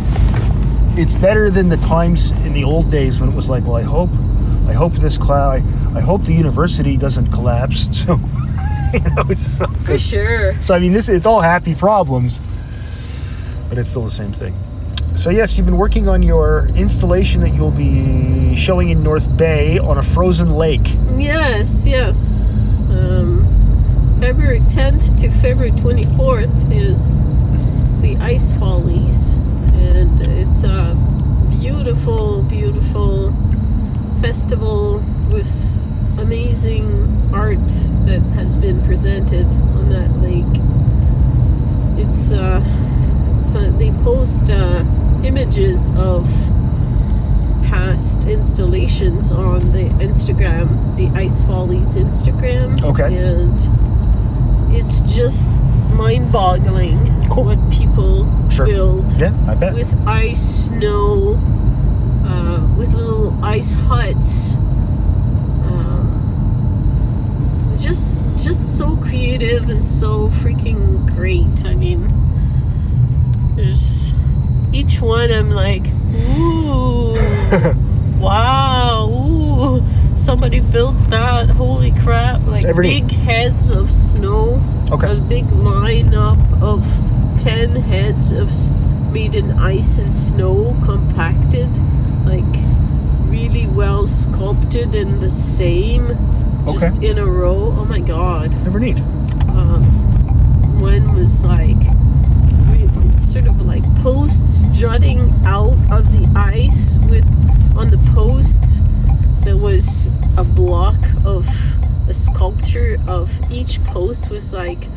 It's 0.98 1.14
better 1.14 1.48
than 1.50 1.68
the 1.70 1.78
times 1.78 2.32
in 2.44 2.52
the 2.52 2.64
old 2.64 2.90
days 2.90 3.20
when 3.20 3.30
it 3.30 3.34
was 3.34 3.48
like, 3.48 3.64
well, 3.64 3.76
I 3.76 3.82
hope, 3.82 4.10
I 4.66 4.72
hope 4.74 4.92
this 4.94 5.16
cloud, 5.16 5.62
I, 5.94 5.98
I 5.98 6.00
hope 6.00 6.24
the 6.24 6.34
university 6.34 6.96
doesn't 6.96 7.30
collapse. 7.32 7.88
So, 7.96 8.20
you 8.92 9.00
know, 9.14 9.32
so, 9.34 9.66
For 9.86 9.96
sure. 9.96 10.60
so 10.60 10.74
I 10.74 10.80
mean, 10.80 10.92
this 10.92 11.08
it's 11.08 11.24
all 11.24 11.40
happy 11.40 11.74
problems, 11.76 12.40
but 13.70 13.78
it's 13.78 13.88
still 13.88 14.04
the 14.04 14.10
same 14.10 14.32
thing. 14.32 14.54
So 15.16 15.30
yes, 15.30 15.56
you've 15.56 15.66
been 15.66 15.78
working 15.78 16.08
on 16.08 16.22
your 16.22 16.66
installation 16.74 17.40
that 17.40 17.54
you'll 17.54 17.70
be 17.70 18.54
showing 18.56 18.90
in 18.90 19.02
North 19.02 19.34
Bay 19.36 19.78
on 19.78 19.96
a 19.96 20.02
frozen 20.02 20.50
lake. 20.50 20.86
Yes, 21.16 21.86
yes. 21.86 22.42
Um, 22.90 23.46
February 24.20 24.60
10th 24.60 25.18
to 25.20 25.30
February 25.30 25.72
24th 25.72 26.72
is 26.74 27.18
the 28.02 28.16
Ice 28.20 28.54
Follies, 28.54 29.34
and 29.74 30.20
it's 30.20 30.64
a 30.64 30.94
beautiful, 31.50 32.42
beautiful 32.42 33.32
festival 34.20 34.98
with 35.30 35.50
amazing 36.18 37.30
art 37.32 37.58
that 38.06 38.20
has 38.34 38.56
been 38.56 38.82
presented 38.84 39.46
on 39.76 39.88
that 39.90 40.10
lake. 40.18 40.44
It's 41.98 42.32
uh, 42.32 42.60
so 43.40 43.70
they 43.72 43.90
post 44.04 44.48
uh, 44.50 44.84
images 45.24 45.90
of 45.96 46.26
past 47.64 48.24
installations 48.24 49.30
on 49.32 49.72
the 49.72 49.84
Instagram, 50.04 50.96
the 50.96 51.08
Ice 51.18 51.42
Follies 51.42 51.96
Instagram. 51.96 52.82
Okay. 52.82 53.16
And 53.16 53.60
it's 54.74 55.00
just 55.02 55.56
mind 55.94 56.32
boggling 56.32 56.98
Cool. 57.30 57.44
what 57.44 57.70
people 57.70 58.26
Sure. 58.50 58.66
build 58.66 59.12
Yeah, 59.20 59.32
I 59.48 59.54
bet. 59.54 59.74
with 59.74 59.94
ice, 60.06 60.64
snow, 60.66 61.38
uh, 62.26 62.66
with 62.76 62.92
little 62.94 63.32
ice 63.44 63.72
huts. 63.74 64.54
Um, 65.66 66.10
just 67.78 68.20
just 68.36 68.78
so 68.78 68.96
creative 68.96 69.68
and 69.68 69.84
so 69.84 70.28
freaking 70.30 71.06
great. 71.14 71.64
I 71.64 71.74
mean, 71.74 72.08
there's 73.56 74.12
each 74.72 75.00
one. 75.00 75.30
I'm 75.32 75.50
like, 75.50 75.86
ooh, 76.36 77.14
wow, 78.18 79.08
ooh. 79.10 79.82
Somebody 80.16 80.60
built 80.60 80.96
that. 81.10 81.48
Holy 81.50 81.92
crap! 82.02 82.46
Like 82.46 82.64
Every- 82.64 83.00
big 83.00 83.10
heads 83.10 83.70
of 83.70 83.92
snow 83.92 84.62
Okay. 84.92 85.12
a 85.16 85.20
big 85.20 85.46
lineup 85.46 86.38
of 86.62 86.84
10 87.40 87.76
heads 87.76 88.32
of 88.32 88.50
s- 88.50 88.74
made 89.12 89.34
in 89.34 89.52
ice 89.52 89.98
and 89.98 90.14
snow 90.14 90.76
compacted 90.84 91.68
like 92.26 92.44
really 93.30 93.66
well 93.68 94.06
sculpted 94.06 94.94
in 94.94 95.20
the 95.20 95.30
same 95.30 96.08
just 96.72 96.96
Okay. 96.98 97.08
in 97.08 97.18
a 97.18 97.24
row 97.24 97.74
oh 97.78 97.84
my 97.86 97.98
god 98.00 98.52
Never 98.64 98.78
need. 98.80 98.98
um, 99.48 99.82
one 100.80 101.14
was 101.14 101.42
like 101.44 101.78
sort 103.30 103.46
of 103.46 103.62
like 103.62 103.84
posts 104.02 104.62
jutting 104.72 105.20
out 105.44 105.78
of 105.92 106.10
the 106.12 106.28
ice 106.36 106.98
with 107.08 107.24
on 107.76 107.88
the 107.90 107.98
posts 108.12 108.80
there 109.44 109.56
was 109.56 110.08
a 110.36 110.42
block 110.44 110.98
of 111.24 111.46
a 112.08 112.12
sculpture 112.14 112.98
of 113.06 113.30
each 113.50 113.82
post 113.84 114.30
was 114.30 114.52
like 114.52 114.88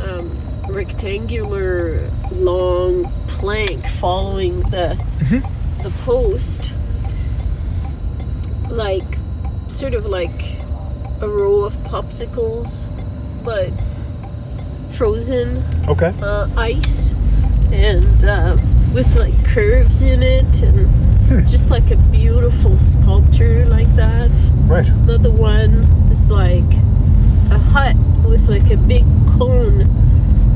um, 0.00 0.30
rectangular 0.68 2.08
long 2.32 3.10
plank 3.26 3.84
following 3.98 4.60
the 4.70 4.96
Mhm. 5.24 5.42
the 5.82 5.90
post 6.04 6.72
like 8.70 9.18
sort 9.68 9.94
of 9.94 10.06
like 10.06 10.56
a 11.20 11.28
row 11.28 11.64
of 11.64 11.74
popsicles 11.78 12.90
but 13.44 13.70
frozen 14.90 15.64
Okay. 15.88 16.12
uh, 16.22 16.48
ice 16.56 17.14
and 17.72 18.24
uh, 18.24 18.56
with 18.92 19.14
like 19.18 19.34
curves 19.44 20.02
in 20.02 20.22
it 20.22 20.62
and 20.62 20.88
Hmm. 21.26 21.44
just 21.44 21.70
like 21.72 21.90
a 21.90 21.96
beautiful 21.96 22.78
sculpture 22.78 23.64
like 23.66 23.92
that. 23.96 24.30
Right. 24.68 24.86
Another 24.88 25.30
one 25.32 25.82
is 26.12 26.30
like 26.30 26.62
a 27.50 27.58
hut 27.58 27.96
with 28.24 28.48
like 28.48 28.70
a 28.70 28.76
big 28.76 29.04
cone 29.36 29.88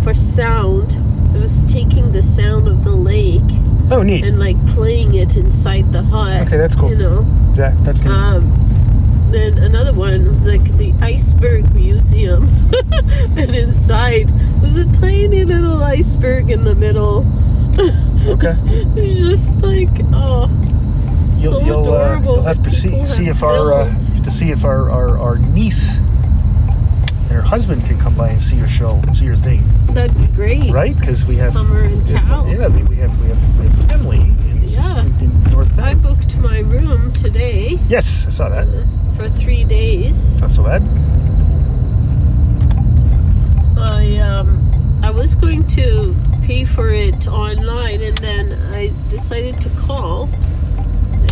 for 0.05 0.15
sound. 0.15 0.93
So 1.33 1.39
it 1.39 1.41
was 1.41 1.65
taking 1.65 2.13
the 2.13 2.23
sound 2.23 2.69
of 2.69 2.85
the 2.85 2.93
lake 2.93 3.43
Oh, 3.91 4.05
neat. 4.05 4.25
and 4.25 4.39
like 4.39 4.65
playing 4.69 5.15
it 5.15 5.35
inside 5.35 5.93
the 5.93 6.03
hut. 6.05 6.43
Okay, 6.47 6.57
that's 6.57 6.77
cool. 6.77 6.91
You 6.91 6.97
know. 6.99 7.27
That 7.57 7.75
that's 7.85 8.03
neat. 8.03 8.13
Um, 8.13 8.53
then 9.33 9.59
another 9.59 9.93
one 9.93 10.33
was 10.33 10.47
like 10.47 10.63
the 10.77 10.93
Iceberg 11.01 11.73
Museum, 11.75 12.49
and 13.37 13.55
inside 13.55 14.31
was 14.61 14.77
a 14.77 14.91
tiny 14.93 15.45
little 15.45 15.83
iceberg 15.83 16.51
in 16.51 16.65
the 16.65 16.75
middle. 16.75 17.27
Okay. 18.29 18.55
it's 18.97 19.21
just 19.21 19.63
like 19.63 19.89
oh, 20.13 20.49
You'll, 21.37 21.53
so 21.53 21.61
you'll, 21.61 21.89
uh, 21.93 22.05
adorable. 22.17 22.35
you'll 22.37 22.43
have 22.45 22.63
to 22.63 22.71
see 22.71 23.05
see 23.07 23.29
if 23.29 23.43
our 23.43 23.73
uh, 23.73 23.99
to 24.23 24.31
see 24.31 24.51
if 24.51 24.65
our, 24.65 24.91
our, 24.91 25.17
our 25.19 25.39
niece 25.39 25.97
and 25.97 27.31
her 27.31 27.41
husband 27.41 27.85
can 27.87 27.99
come 27.99 28.15
by 28.17 28.29
and 28.29 28.41
see 28.43 28.57
your 28.57 28.69
show, 28.69 29.01
see 29.15 29.25
your 29.25 29.37
thing, 29.37 29.63
That'd 29.95 30.19
be 30.19 30.27
great. 30.35 30.71
right? 30.71 30.99
Because 30.99 31.25
we 31.25 31.37
have 31.37 31.53
Summer 31.53 31.85
in 31.85 32.07
yeah, 32.07 32.21
Cal. 32.27 32.47
yeah, 32.49 32.69
we 32.69 32.83
we 32.83 32.97
have 32.97 33.19
we 33.23 33.29
have, 33.29 33.59
we 33.59 33.67
have 33.67 33.89
family 33.89 34.21
in, 34.21 34.63
Yeah. 34.65 35.05
in 35.07 35.43
North 35.45 35.79
I 35.79 35.95
booked 35.95 36.37
my 36.39 36.59
room 36.61 37.13
today 37.13 37.79
Yes, 37.89 38.27
I 38.27 38.31
saw 38.31 38.49
that. 38.51 38.67
For 39.17 39.29
three 39.29 39.65
days. 39.65 40.39
Not 40.41 40.53
so 40.53 40.63
bad. 40.65 40.83
I 43.79 44.17
um 44.19 45.01
I 45.03 45.11
was 45.11 45.37
going 45.37 45.67
to 45.69 46.15
pay 46.43 46.65
for 46.65 46.91
it 46.91 47.27
online 47.29 48.03
and 48.03 48.17
then 48.19 48.53
I 48.73 48.93
decided 49.09 49.61
to 49.63 49.69
call 49.71 50.29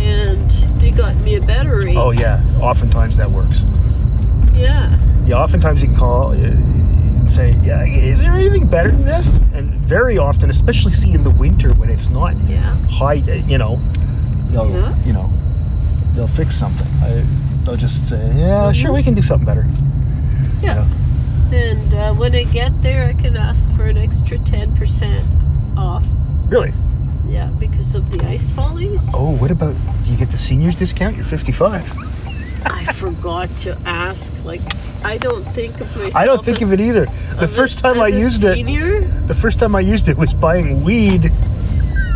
and 0.01 0.49
they 0.81 0.91
got 0.91 1.15
me 1.17 1.35
a 1.35 1.41
better 1.41 1.77
rate. 1.79 1.95
Oh 1.97 2.11
yeah, 2.11 2.41
oftentimes 2.61 3.17
that 3.17 3.29
works. 3.29 3.63
Yeah. 4.55 4.97
Yeah, 5.25 5.35
oftentimes 5.35 5.81
you 5.81 5.89
can 5.89 5.97
call 5.97 6.31
uh, 6.31 6.35
and 6.35 7.31
say, 7.31 7.55
"Yeah, 7.63 7.83
is 7.83 8.19
there 8.19 8.33
anything 8.33 8.65
better 8.67 8.89
than 8.91 9.05
this?" 9.05 9.39
And 9.53 9.69
very 9.87 10.17
often, 10.17 10.49
especially 10.49 10.93
see 10.93 11.13
in 11.13 11.21
the 11.23 11.29
winter 11.31 11.73
when 11.73 11.89
it's 11.89 12.09
not 12.09 12.35
Yeah. 12.47 12.75
high, 12.87 13.13
you 13.47 13.57
know, 13.57 13.79
they'll 14.51 14.69
Yeah. 14.69 14.95
you 15.05 15.13
know 15.13 15.29
they'll 16.15 16.27
fix 16.27 16.55
something. 16.55 16.87
I, 17.03 17.23
they'll 17.63 17.77
just 17.77 18.07
say, 18.07 18.31
"Yeah, 18.35 18.71
sure, 18.71 18.93
we 18.93 19.03
can 19.03 19.13
do 19.13 19.21
something 19.21 19.45
better." 19.45 19.65
Yeah. 20.61 20.87
And 21.51 21.93
uh, 21.93 22.13
when 22.13 22.35
I 22.35 22.43
get 22.43 22.83
there 22.83 23.05
I 23.05 23.13
can 23.13 23.35
ask 23.35 23.71
for 23.71 23.85
an 23.85 23.97
extra 23.97 24.37
10% 24.37 25.25
off. 25.77 26.05
Really? 26.47 26.73
Yeah, 27.27 27.47
because 27.59 27.95
of 27.95 28.11
the 28.11 28.23
ice 28.27 28.51
follies. 28.51 29.11
Oh, 29.15 29.35
what 29.37 29.51
about? 29.51 29.75
Do 30.03 30.11
you 30.11 30.17
get 30.17 30.31
the 30.31 30.37
seniors 30.37 30.75
discount? 30.75 31.15
You're 31.15 31.25
55. 31.25 31.91
I 32.65 32.91
forgot 32.93 33.55
to 33.59 33.77
ask. 33.85 34.33
Like, 34.43 34.61
I 35.03 35.17
don't 35.17 35.43
think 35.53 35.79
of 35.79 35.95
myself. 35.95 36.15
I 36.15 36.25
don't 36.25 36.43
think 36.43 36.61
as, 36.61 36.67
of 36.67 36.73
it 36.73 36.81
either. 36.81 37.05
The 37.39 37.47
first 37.47 37.79
time 37.79 38.01
I 38.01 38.07
used 38.07 38.43
it, 38.43 38.65
the 39.27 39.35
first 39.35 39.59
time 39.59 39.75
I 39.75 39.79
used 39.79 40.07
it 40.07 40.17
was 40.17 40.33
buying 40.33 40.83
weed. 40.83 41.31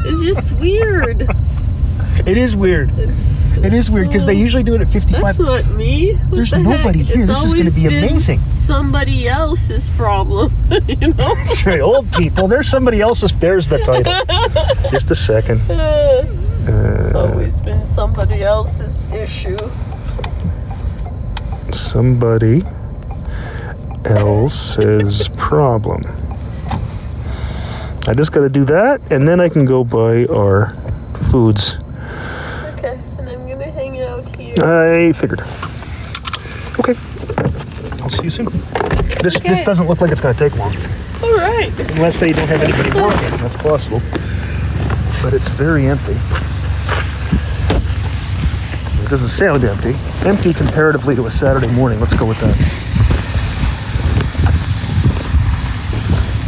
It's 0.06 0.24
just 0.24 0.52
weird. 0.60 1.30
It 2.26 2.38
is 2.38 2.56
weird. 2.56 2.90
It's 2.98 3.58
It 3.58 3.74
is 3.74 3.90
weird 3.92 4.08
because 4.08 4.26
they 4.26 4.34
usually 4.34 4.64
do 4.64 4.74
it 4.76 4.82
at 4.82 4.88
55. 4.88 5.22
That's 5.22 5.40
not 5.40 5.66
me. 5.76 6.14
What 6.16 6.36
There's 6.38 6.52
the 6.52 6.60
nobody 6.60 7.04
heck? 7.04 7.16
here. 7.16 7.24
It's 7.24 7.28
This 7.28 7.44
is 7.44 7.54
gonna 7.80 7.90
be 7.90 7.96
been 7.96 8.04
amazing. 8.10 8.40
Somebody 8.52 9.28
else's 9.28 9.90
problem, 9.90 10.54
you 10.88 10.96
know. 11.14 11.36
That's 11.36 11.66
right, 11.66 11.82
old 11.82 12.12
people. 12.14 12.48
There's 12.48 12.70
somebody 12.70 13.02
else's. 13.02 13.32
There's 13.34 13.68
the 13.68 13.80
title. 13.80 14.90
Just 14.92 15.12
a 15.12 15.16
second. 15.16 15.60
Uh, 15.70 16.24
Uh, 16.66 17.12
always 17.14 17.60
been 17.60 17.86
somebody 17.86 18.42
else's 18.42 19.06
issue. 19.12 19.58
somebody 21.74 22.64
else's 24.06 25.28
problem. 25.36 26.04
I 28.08 28.14
just 28.14 28.32
got 28.32 28.42
to 28.42 28.50
do 28.50 28.64
that, 28.66 29.02
and 29.12 29.28
then 29.28 29.40
I 29.40 29.50
can 29.50 29.66
go 29.66 29.84
buy 29.84 30.26
our 30.26 30.76
foods. 31.32 31.78
Okay, 32.78 33.00
and 33.18 33.30
I'm 33.30 33.48
gonna 33.48 33.72
hang 33.72 34.02
out 34.02 34.28
here. 34.36 34.43
I 34.60 35.12
figured. 35.14 35.42
Okay. 36.80 36.96
I'll 38.02 38.10
see 38.10 38.24
you 38.26 38.30
soon. 38.30 38.46
This 39.24 39.40
this 39.40 39.60
doesn't 39.62 39.88
look 39.88 40.02
like 40.02 40.12
it's 40.12 40.22
going 40.22 40.36
to 40.36 40.40
take 40.50 40.58
long, 40.58 40.76
All 41.24 41.34
right. 41.38 41.72
unless 41.92 42.18
they 42.20 42.32
don't 42.34 42.48
have 42.48 42.62
anybody 42.62 42.92
working. 43.00 43.38
That's 43.38 43.56
possible. 43.56 44.02
But 45.22 45.34
it's 45.34 45.48
very 45.48 45.88
empty. 45.88 46.18
It 49.04 49.10
doesn't 49.10 49.30
sound 49.30 49.64
empty. 49.64 49.96
Empty 50.28 50.54
comparatively 50.54 51.16
to 51.16 51.26
a 51.28 51.32
Saturday 51.32 51.72
morning. 51.74 52.00
Let's 52.00 52.14
go 52.14 52.26
with 52.26 52.40
that. 52.42 52.58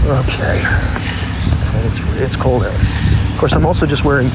Okay. 0.06 0.62
And 1.78 1.86
it's 1.88 2.00
it's 2.22 2.36
cold 2.36 2.64
out. 2.64 2.74
Of 2.76 3.38
course, 3.40 3.54
I'm 3.54 3.66
also 3.66 3.86
just 3.86 4.04
wearing, 4.04 4.30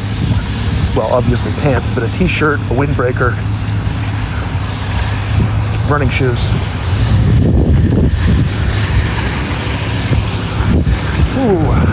well, 0.97 1.13
obviously 1.13 1.53
pants, 1.63 1.91
but 1.91 2.03
a 2.03 2.09
t-shirt, 2.19 2.59
a 2.59 2.75
windbreaker, 2.75 3.35
running 5.91 6.09
shoes. 6.09 6.39
Ooh. 11.37 11.90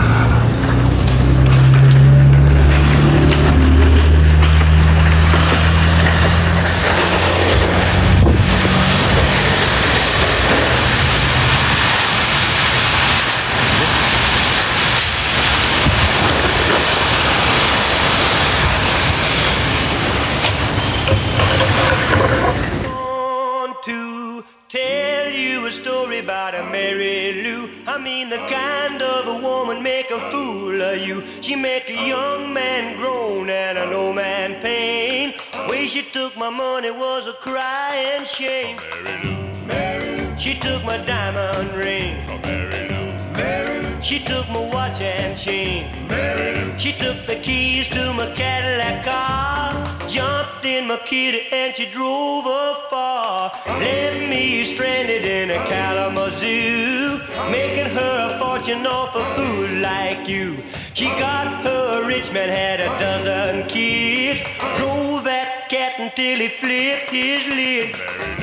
Diamond 41.08 41.72
ring. 41.72 42.16
Oh, 42.28 42.38
Mary 42.44 42.86
Lou, 42.90 43.06
Mary 43.32 43.80
Lou. 43.80 44.02
She 44.02 44.18
took 44.22 44.46
my 44.50 44.60
watch 44.60 45.00
and 45.00 45.36
chain. 45.38 45.88
Mary 46.06 46.60
Lou. 46.60 46.78
She 46.78 46.92
took 46.92 47.26
the 47.26 47.36
keys 47.36 47.88
to 47.88 48.12
my 48.12 48.30
Cadillac 48.34 49.06
car. 49.06 49.72
Jumped 50.06 50.66
in 50.66 50.86
my 50.86 50.98
kitty 50.98 51.42
and 51.50 51.74
she 51.74 51.86
drove 51.86 52.44
afar. 52.44 53.50
Left 53.80 54.20
me 54.32 54.64
stranded 54.64 55.24
in 55.24 55.50
a 55.50 55.60
Kalamazoo. 55.70 57.20
Making 57.50 57.90
her 57.98 58.16
a 58.28 58.38
fortune 58.38 58.86
off 58.86 59.16
a 59.16 59.24
fool 59.34 59.70
like 59.80 60.28
you. 60.28 60.58
She 60.92 61.06
got 61.24 61.46
her 61.64 62.02
a 62.02 62.06
rich 62.06 62.30
man, 62.32 62.50
had 62.50 62.80
a 62.80 62.90
dozen 63.00 63.66
kids. 63.66 64.42
Drove 64.76 65.24
that 65.24 65.70
cat 65.70 65.94
until 65.98 66.38
he 66.38 66.48
flipped 66.48 67.10
his 67.10 67.42
lid. 67.58 68.37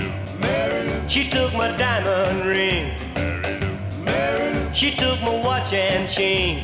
She 1.16 1.30
took 1.30 1.54
my 1.54 1.72
diamond 1.78 2.46
ring. 2.46 2.92
She 4.74 4.94
took 4.98 5.22
my 5.22 5.42
watch 5.46 5.72
and 5.72 6.10
chain. 6.10 6.62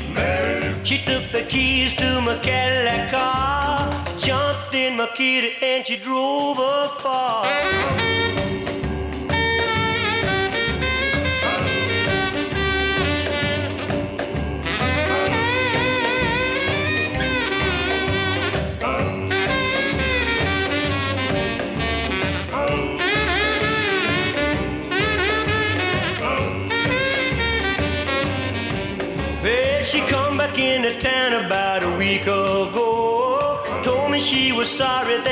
She 0.84 0.98
took 1.06 1.32
the 1.32 1.44
keys 1.44 1.94
to 1.94 2.20
my 2.20 2.36
Cadillac 2.36 3.12
car. 3.12 3.90
Jumped 4.18 4.76
in 4.76 4.98
my 4.98 5.08
kitty 5.16 5.54
and 5.62 5.88
she 5.88 5.96
drove 5.96 6.58
afar. 6.60 7.46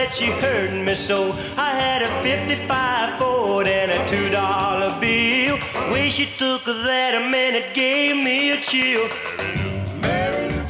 That 0.10 0.18
she 0.18 0.32
hurt 0.42 0.72
me 0.72 0.96
so. 0.96 1.34
I 1.58 1.72
had 1.72 2.02
a 2.02 2.10
55 2.24 3.20
Ford 3.20 3.68
and 3.68 3.92
a 3.92 4.08
two 4.08 4.30
dollar 4.30 5.00
bill. 5.00 5.58
Way 5.92 6.10
she 6.10 6.26
took 6.38 6.66
that, 6.66 7.16
a 7.16 7.20
man, 7.20 7.56
it 7.56 7.74
gave 7.74 8.16
me 8.16 8.52
a 8.52 8.62
chill. 8.62 9.08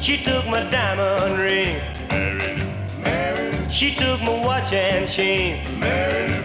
She 0.00 0.22
took 0.22 0.46
my 0.46 0.62
diamond 0.70 1.38
ring. 1.38 1.80
She 3.70 3.94
took 3.94 4.20
my 4.20 4.44
watch 4.44 4.72
and 4.72 5.08
chain. 5.08 5.64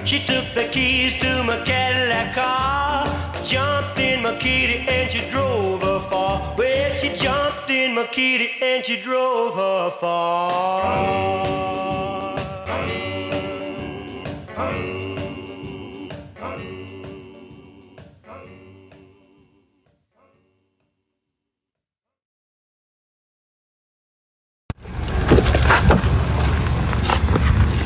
She 0.06 0.20
took 0.20 0.46
the 0.54 0.68
keys 0.72 1.14
to 1.22 1.44
my 1.44 1.58
Cadillac 1.66 2.34
car. 2.34 3.08
Jumped 3.44 4.00
in 4.00 4.24
my 4.24 4.36
kitty 4.38 4.86
and 4.88 5.12
she 5.12 5.30
drove 5.30 5.82
her 5.82 6.00
far. 6.10 6.56
Well, 6.58 6.96
she 6.96 7.10
jumped 7.14 7.70
in 7.70 7.94
my 7.94 8.06
kitty 8.06 8.52
and 8.62 8.86
she 8.86 9.02
drove 9.02 9.56
her 9.56 9.92
far. 9.92 11.46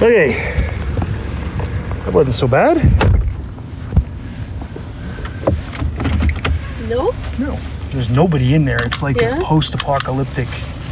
Okay, 0.02 0.32
that 2.06 2.14
wasn't 2.14 2.36
so 2.36 2.48
bad. 2.48 2.78
No? 6.88 7.14
No, 7.38 7.60
there's 7.90 8.10
nobody 8.10 8.54
in 8.54 8.64
there. 8.64 8.82
It's 8.84 9.02
like 9.04 9.20
Yeah? 9.20 9.40
a 9.42 9.44
post 9.44 9.74
apocalyptic. 9.74 10.48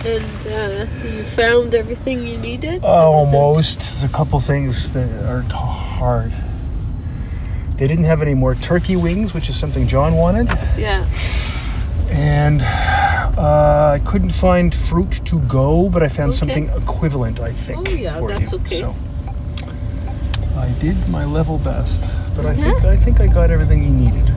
And 0.07 0.47
uh, 0.47 0.85
you 1.05 1.23
found 1.25 1.75
everything 1.75 2.25
you 2.25 2.37
needed? 2.37 2.81
Almost. 2.81 3.79
There's 3.79 4.03
a 4.03 4.07
couple 4.09 4.39
things 4.39 4.89
that 4.91 5.09
are 5.25 5.41
hard. 5.41 6.31
They 7.75 7.87
didn't 7.87 8.05
have 8.05 8.21
any 8.21 8.33
more 8.33 8.55
turkey 8.55 8.95
wings, 8.95 9.33
which 9.33 9.49
is 9.49 9.59
something 9.59 9.85
John 9.85 10.15
wanted, 10.15 10.47
Yeah. 10.77 11.05
and 12.09 12.61
uh, 12.61 13.91
I 13.95 14.01
couldn't 14.05 14.31
find 14.31 14.73
fruit 14.73 15.19
to 15.25 15.39
go, 15.41 15.89
but 15.89 16.01
I 16.01 16.07
found 16.07 16.29
Okay. 16.29 16.37
something 16.37 16.69
equivalent. 16.69 17.39
I 17.41 17.51
think. 17.51 17.89
Oh, 17.89 17.91
yeah, 17.93 18.19
that's 18.27 18.51
you. 18.53 18.57
okay. 18.59 18.79
So 18.79 18.95
I 20.55 20.69
did 20.79 20.95
my 21.09 21.25
level 21.25 21.57
best, 21.59 22.03
but 22.35 22.45
I 22.45 22.55
Mhm. 22.55 22.63
think 22.63 22.85
I 22.85 22.95
think 22.95 23.19
I 23.19 23.27
got 23.27 23.51
everything 23.51 23.83
he 23.83 23.91
needed, 23.91 24.31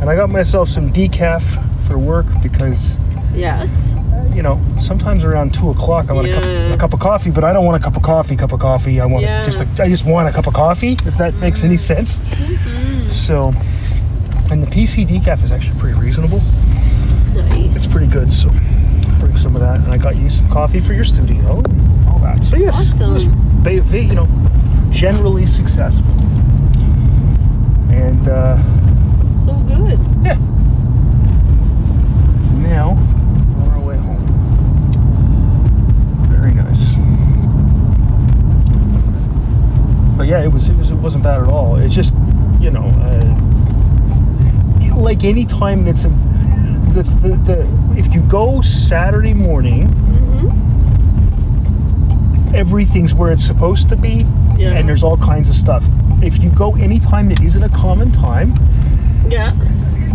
and 0.00 0.10
I 0.10 0.14
got 0.14 0.28
myself 0.30 0.68
some 0.68 0.92
decaf 0.92 1.42
for 1.88 1.96
work 1.98 2.26
because 2.42 2.96
Yes. 3.34 3.94
You 4.36 4.42
know, 4.42 4.60
sometimes 4.78 5.24
around 5.24 5.54
two 5.54 5.70
o'clock 5.70 6.10
I 6.10 6.12
want 6.12 6.28
a, 6.28 6.34
cup, 6.34 6.44
a 6.44 6.76
cup 6.78 6.92
of 6.92 7.00
coffee, 7.00 7.30
but 7.30 7.42
I 7.42 7.52
don't 7.54 7.64
want 7.64 7.80
a 7.80 7.84
cup 7.84 7.96
of 7.96 8.02
coffee. 8.02 8.36
Cup 8.36 8.52
of 8.52 8.60
coffee. 8.60 9.00
I 9.00 9.06
want 9.06 9.24
Yeah. 9.24 9.42
just 9.42 9.60
a, 9.60 9.82
I 9.82 9.88
just 9.88 10.04
want 10.04 10.28
a 10.28 10.32
cup 10.32 10.46
of 10.46 10.52
coffee. 10.54 10.92
If 10.92 11.16
that 11.16 11.32
makes 11.36 11.64
any 11.64 11.78
sense. 11.78 12.18
Mm-hmm. 12.18 13.08
So, 13.08 13.48
and 14.50 14.62
the 14.62 14.66
PC 14.66 15.06
decaf 15.06 15.42
is 15.42 15.52
actually 15.52 15.78
pretty 15.80 15.98
reasonable. 15.98 16.40
Nice. 17.34 17.76
It's 17.76 17.86
pretty 17.90 18.08
good. 18.08 18.30
So, 18.30 18.50
bring 19.20 19.36
some 19.38 19.54
of 19.56 19.60
that, 19.62 19.80
and 19.80 19.90
I 19.92 19.96
got 19.96 20.16
you 20.16 20.28
some 20.28 20.48
coffee 20.50 20.80
for 20.80 20.92
your 20.92 21.04
studio, 21.04 21.62
all 22.08 22.18
that. 22.20 22.44
So 22.44 22.56
yes, 22.56 22.76
was, 23.00 23.26
Awesome. 23.26 23.62
ba- 23.62 23.72
you 23.98 24.14
know, 24.14 24.28
generally 24.90 25.46
successful. 25.46 26.10
And 27.90 28.28
uh, 28.28 28.56
so 29.44 29.54
good. 29.66 29.98
yeah, 30.22 30.36
now 32.62 32.90
on 33.60 33.68
our 33.72 33.80
way 33.80 33.96
home. 33.96 34.22
Very 36.28 36.52
nice. 36.52 36.94
But 40.16 40.26
yeah, 40.28 40.42
it 40.42 40.48
was 40.48 40.68
it 40.68 40.76
was 40.76 40.90
it 40.90 40.94
wasn't 40.96 41.24
bad 41.24 41.42
at 41.42 41.48
all. 41.48 41.76
It's 41.76 41.94
just 41.94 42.14
you 42.60 42.70
know, 42.70 42.84
uh, 42.86 43.34
like 44.96 45.24
any 45.24 45.44
time 45.44 45.84
that's 45.84 46.04
a, 46.04 46.08
the, 46.08 47.02
the 47.22 47.36
the 47.44 47.66
if 47.98 48.12
you 48.14 48.22
go 48.22 48.60
Saturday 48.62 49.34
morning, 49.34 49.88
hmm 49.88 50.46
everything's 52.54 53.12
where 53.12 53.30
it's 53.32 53.44
supposed 53.44 53.88
to 53.90 53.96
be, 53.96 54.24
Yeah. 54.56 54.70
and 54.70 54.88
there's 54.88 55.02
all 55.02 55.18
kinds 55.18 55.50
of 55.50 55.54
stuff. 55.56 55.84
If 56.22 56.42
you 56.42 56.48
go 56.50 56.74
any 56.76 56.98
time 56.98 57.28
that 57.28 57.42
isn't 57.42 57.62
a 57.62 57.68
common 57.68 58.10
time, 58.12 58.54
Yeah. 59.28 59.52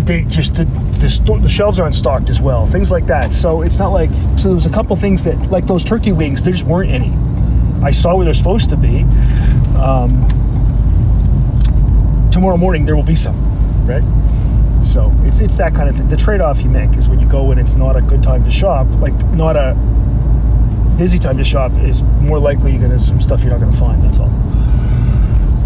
they 0.05 0.23
just 0.23 0.55
the 0.55 0.65
the, 0.99 1.07
sto- 1.09 1.37
the 1.37 1.47
shelves 1.49 1.79
aren't 1.79 1.93
stocked 1.95 2.29
as 2.29 2.39
well 2.41 2.65
things 2.67 2.89
like 2.91 3.05
that 3.07 3.33
so 3.33 3.61
it's 3.63 3.77
not 3.79 3.91
like 3.91 4.09
so 4.37 4.47
there 4.49 4.53
was 4.55 4.65
a 4.67 4.69
couple 4.69 4.95
things 4.95 5.23
that 5.23 5.35
like 5.51 5.65
those 5.67 5.83
turkey 5.83 6.11
wings 6.11 6.43
there 6.43 6.53
just 6.53 6.63
weren't 6.65 6.91
any 6.91 7.11
i 7.83 7.89
saw 7.91 8.15
where 8.15 8.23
they're 8.25 8.33
supposed 8.35 8.69
to 8.69 8.77
be 8.77 9.03
um, 9.75 10.27
tomorrow 12.31 12.57
morning 12.57 12.86
there 12.86 12.95
will 12.95 13.03
be 13.03 13.15
some 13.15 13.36
right 13.86 14.03
so 14.86 15.13
it's 15.23 15.39
it's 15.39 15.55
that 15.55 15.73
kind 15.73 15.89
of 15.89 15.95
thing 15.95 16.07
the 16.10 16.17
trade-off 16.17 16.62
you 16.62 16.69
make 16.69 16.91
is 16.97 17.07
when 17.07 17.19
you 17.19 17.27
go 17.27 17.43
when 17.43 17.57
it's 17.57 17.75
not 17.75 17.95
a 17.95 18.01
good 18.01 18.23
time 18.23 18.43
to 18.43 18.51
shop 18.51 18.88
like 18.99 19.13
not 19.34 19.55
a 19.55 19.75
busy 20.97 21.19
time 21.19 21.38
to 21.38 21.43
shop 21.43 21.71
is 21.79 22.01
more 22.21 22.39
likely 22.39 22.71
you're 22.71 22.81
gonna 22.81 22.99
some 22.99 23.19
stuff 23.21 23.41
you're 23.41 23.51
not 23.51 23.60
gonna 23.60 23.77
find 23.77 24.03
that's 24.03 24.19
all 24.19 24.29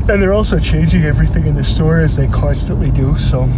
and 0.07 0.21
they're 0.21 0.33
also 0.33 0.59
changing 0.59 1.03
everything 1.03 1.47
in 1.47 1.55
the 1.55 1.63
store 1.63 1.99
as 1.99 2.15
they 2.15 2.27
constantly 2.27 2.91
do 2.91 3.17
so 3.17 3.49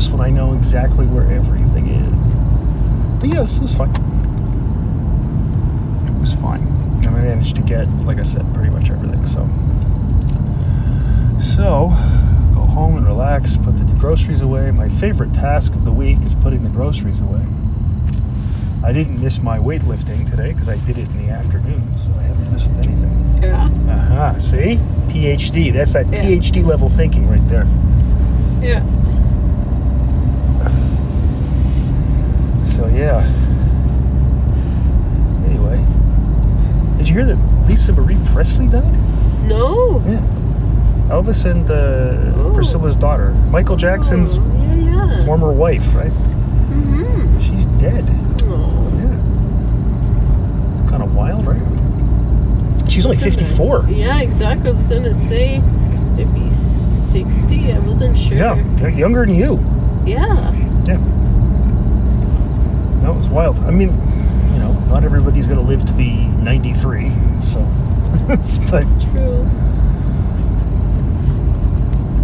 just 0.00 0.12
when 0.12 0.20
I 0.22 0.30
know 0.30 0.54
exactly 0.54 1.04
where 1.04 1.30
everything 1.30 1.88
is. 1.88 3.20
But 3.20 3.28
yes, 3.28 3.56
it 3.56 3.62
was 3.62 3.74
fine. 3.74 3.90
It 6.06 6.18
was 6.18 6.32
fine. 6.32 6.69
I 7.20 7.22
managed 7.24 7.56
to 7.56 7.62
get, 7.62 7.86
like 8.06 8.18
I 8.18 8.22
said, 8.22 8.46
pretty 8.54 8.70
much 8.70 8.90
everything. 8.90 9.26
So, 9.26 9.40
so 11.42 11.88
go 12.54 12.60
home 12.62 12.96
and 12.96 13.06
relax, 13.06 13.58
put 13.58 13.76
the 13.76 13.84
groceries 14.00 14.40
away. 14.40 14.70
My 14.70 14.88
favorite 14.88 15.34
task 15.34 15.74
of 15.74 15.84
the 15.84 15.92
week 15.92 16.18
is 16.22 16.34
putting 16.36 16.62
the 16.62 16.70
groceries 16.70 17.20
away. 17.20 17.44
I 18.82 18.94
didn't 18.94 19.20
miss 19.20 19.42
my 19.42 19.58
weightlifting 19.58 20.28
today 20.30 20.52
because 20.54 20.70
I 20.70 20.76
did 20.86 20.96
it 20.96 21.08
in 21.10 21.26
the 21.26 21.30
afternoon, 21.30 21.86
so 22.02 22.18
I 22.18 22.22
haven't 22.22 22.52
missed 22.52 22.70
anything. 22.70 23.42
Yeah. 23.42 23.66
Uh 23.66 23.98
huh. 24.32 24.38
see? 24.38 24.76
PhD. 25.08 25.74
That's 25.74 25.92
that 25.92 26.06
Yeah. 26.10 26.24
PhD 26.24 26.64
level 26.64 26.88
thinking 26.88 27.28
right 27.28 27.46
there. 27.50 27.66
Yeah. 28.62 28.82
So 32.66 32.86
yeah. 32.86 33.20
Anyway, 35.44 35.84
did 37.00 37.08
you 37.08 37.14
hear 37.14 37.24
that 37.24 37.36
Lisa 37.66 37.92
Marie 37.94 38.18
Presley 38.32 38.68
died? 38.68 38.84
No. 39.48 40.02
Yeah. 40.06 40.20
Elvis 41.08 41.50
and 41.50 41.68
uh, 41.70 42.38
Oh. 42.38 42.52
Priscilla's 42.54 42.94
daughter, 42.94 43.30
Michael 43.50 43.76
Jackson's 43.76 44.36
Oh, 44.36 44.42
yeah, 44.74 44.74
yeah. 45.16 45.24
former 45.24 45.50
wife, 45.50 45.86
right? 45.94 46.10
Mm-hmm. 46.12 47.40
She's 47.40 47.64
dead. 47.80 48.04
Oh. 48.44 48.92
Yeah. 48.96 49.16
It's 50.82 50.90
kind 50.90 51.02
of 51.02 51.14
wild, 51.14 51.46
right? 51.46 52.90
She's 52.90 53.06
only 53.06 53.16
54. 53.16 53.86
Yeah, 53.88 54.20
exactly. 54.20 54.68
I 54.68 54.72
was 54.74 54.86
gonna 54.86 55.14
say 55.14 55.60
maybe 56.16 56.50
sixty. 56.50 57.72
I 57.72 57.78
wasn't 57.78 58.18
sure. 58.18 58.36
Yeah, 58.36 58.88
younger 58.88 59.24
than 59.24 59.34
you. 59.36 59.54
Yeah. 60.04 60.52
Yeah. 60.84 60.98
No, 63.02 63.12
it 63.14 63.16
was 63.16 63.28
wild. 63.28 63.58
I 63.60 63.70
mean, 63.70 63.90
not 64.90 65.04
everybody's 65.04 65.46
going 65.46 65.58
to 65.58 65.64
live 65.64 65.86
to 65.86 65.92
be 65.92 66.26
93, 66.26 67.10
so. 67.42 67.66
That's 68.26 68.58
but 68.70 68.82
True. 69.00 69.48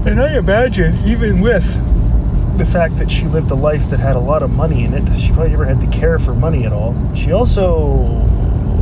And 0.06 0.20
I 0.20 0.36
imagine, 0.36 0.96
even 1.06 1.40
with 1.40 1.64
the 2.58 2.66
fact 2.66 2.96
that 2.98 3.10
she 3.10 3.24
lived 3.24 3.50
a 3.50 3.54
life 3.54 3.90
that 3.90 4.00
had 4.00 4.16
a 4.16 4.20
lot 4.20 4.42
of 4.42 4.50
money 4.50 4.84
in 4.84 4.94
it, 4.94 5.18
she 5.18 5.28
probably 5.28 5.50
never 5.50 5.64
had 5.64 5.80
to 5.80 5.86
care 5.88 6.18
for 6.18 6.34
money 6.34 6.64
at 6.64 6.72
all. 6.72 6.94
She 7.14 7.32
also 7.32 8.04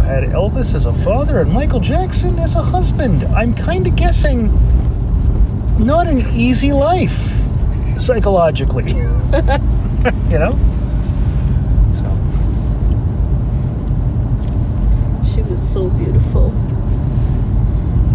had 0.02 0.24
Elvis 0.24 0.74
as 0.74 0.86
a 0.86 0.92
father 0.92 1.40
and 1.40 1.50
Michael 1.52 1.80
Jackson 1.80 2.38
as 2.38 2.54
a 2.54 2.62
husband. 2.62 3.24
I'm 3.24 3.54
kind 3.54 3.86
of 3.86 3.96
guessing 3.96 4.52
not 5.78 6.06
an 6.06 6.20
easy 6.34 6.72
life 6.72 7.30
psychologically. 7.96 8.88
you 8.92 10.38
know? 10.38 10.52
So, 11.94 12.10
She 15.32 15.42
was 15.42 15.53
so 15.64 15.88
beautiful. 15.90 16.50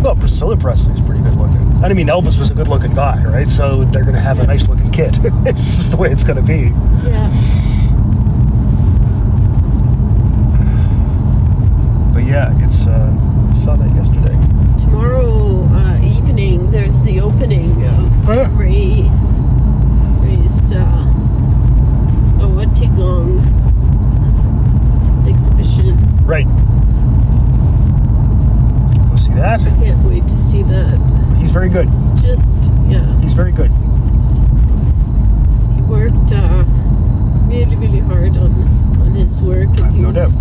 well, 0.04 0.16
Priscilla 0.16 0.56
Presley's 0.58 1.02
pretty 1.02 1.22
good 1.22 1.36
looking. 1.36 1.58
I 1.84 1.94
mean, 1.94 2.08
Elvis 2.08 2.38
was 2.38 2.52
a 2.52 2.54
good 2.54 2.68
looking 2.68 2.94
guy, 2.94 3.24
right? 3.26 3.50
So 3.50 3.84
they're 3.86 4.04
going 4.04 4.16
to 4.16 4.22
have 4.22 4.40
a 4.40 4.46
nice 4.48 4.68
looking 4.70 4.92
kid. 4.92 5.18
it's 5.46 5.78
just 5.78 5.92
the 5.92 5.98
way 5.98 6.12
it's 6.12 6.24
going 6.24 6.38
to 6.38 6.42
be. 6.44 6.74
Yeah. 7.10 7.30
But 12.14 12.24
yeah, 12.26 12.66
it's 12.66 12.86
uh, 12.88 13.10
I 13.50 13.54
saw 13.54 13.76
that 13.76 13.94
yesterday. 13.96 14.36
Tomorrow 14.80 15.64
uh, 15.74 15.98
evening, 16.02 16.72
there's 16.72 17.02
the 17.04 17.20
opening 17.22 17.84
of 17.86 18.10
Huh? 18.26 18.50
Ray. 18.54 19.10
Ray's 20.22 20.72
uh, 20.72 21.06
exhibition. 25.28 25.98
Right. 26.26 26.48
That. 29.40 29.62
I 29.62 29.70
can't 29.78 30.04
wait 30.04 30.28
to 30.28 30.38
see 30.38 30.64
that. 30.64 31.36
He's 31.38 31.52
very 31.52 31.70
good. 31.70 31.88
It's 31.88 32.10
just, 32.22 32.54
yeah. 32.90 33.20
He's 33.22 33.32
very 33.32 33.54
good. 33.54 33.72
He 35.74 35.82
worked 35.84 36.34
uh, 36.34 36.66
really, 37.48 37.78
really 37.78 38.00
hard 38.00 38.36
on, 38.36 38.52
on 39.00 39.14
his 39.14 39.42
work. 39.42 39.70
And 39.70 39.82
I've 39.82 39.94
no 39.96 40.12
doubt. 40.12 40.34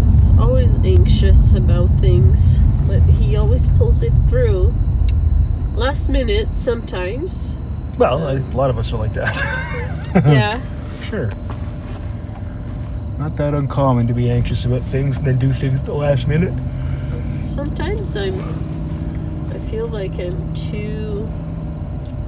was 0.00 0.30
always 0.36 0.74
anxious 0.76 1.54
about 1.54 1.88
things, 2.00 2.58
but 2.88 3.02
he 3.02 3.36
always 3.36 3.70
pulls 3.70 4.02
it 4.02 4.12
through. 4.28 4.74
Last 5.76 6.08
minute, 6.08 6.56
sometimes. 6.56 7.56
Well, 7.98 8.36
a 8.36 8.42
lot 8.50 8.68
of 8.68 8.78
us 8.78 8.92
are 8.92 8.98
like 8.98 9.14
that. 9.14 9.34
yeah. 10.26 10.60
Sure. 11.08 11.30
Not 13.16 13.36
that 13.36 13.54
uncommon 13.54 14.08
to 14.08 14.12
be 14.12 14.28
anxious 14.30 14.66
about 14.66 14.82
things 14.82 15.16
and 15.16 15.26
then 15.26 15.38
do 15.38 15.54
things 15.54 15.80
at 15.80 15.86
the 15.86 15.94
last 15.94 16.28
minute. 16.28 16.52
Sometimes 17.48 18.14
I'm. 18.14 18.38
I 19.50 19.58
feel 19.70 19.88
like 19.88 20.12
I'm 20.18 20.54
too 20.54 21.26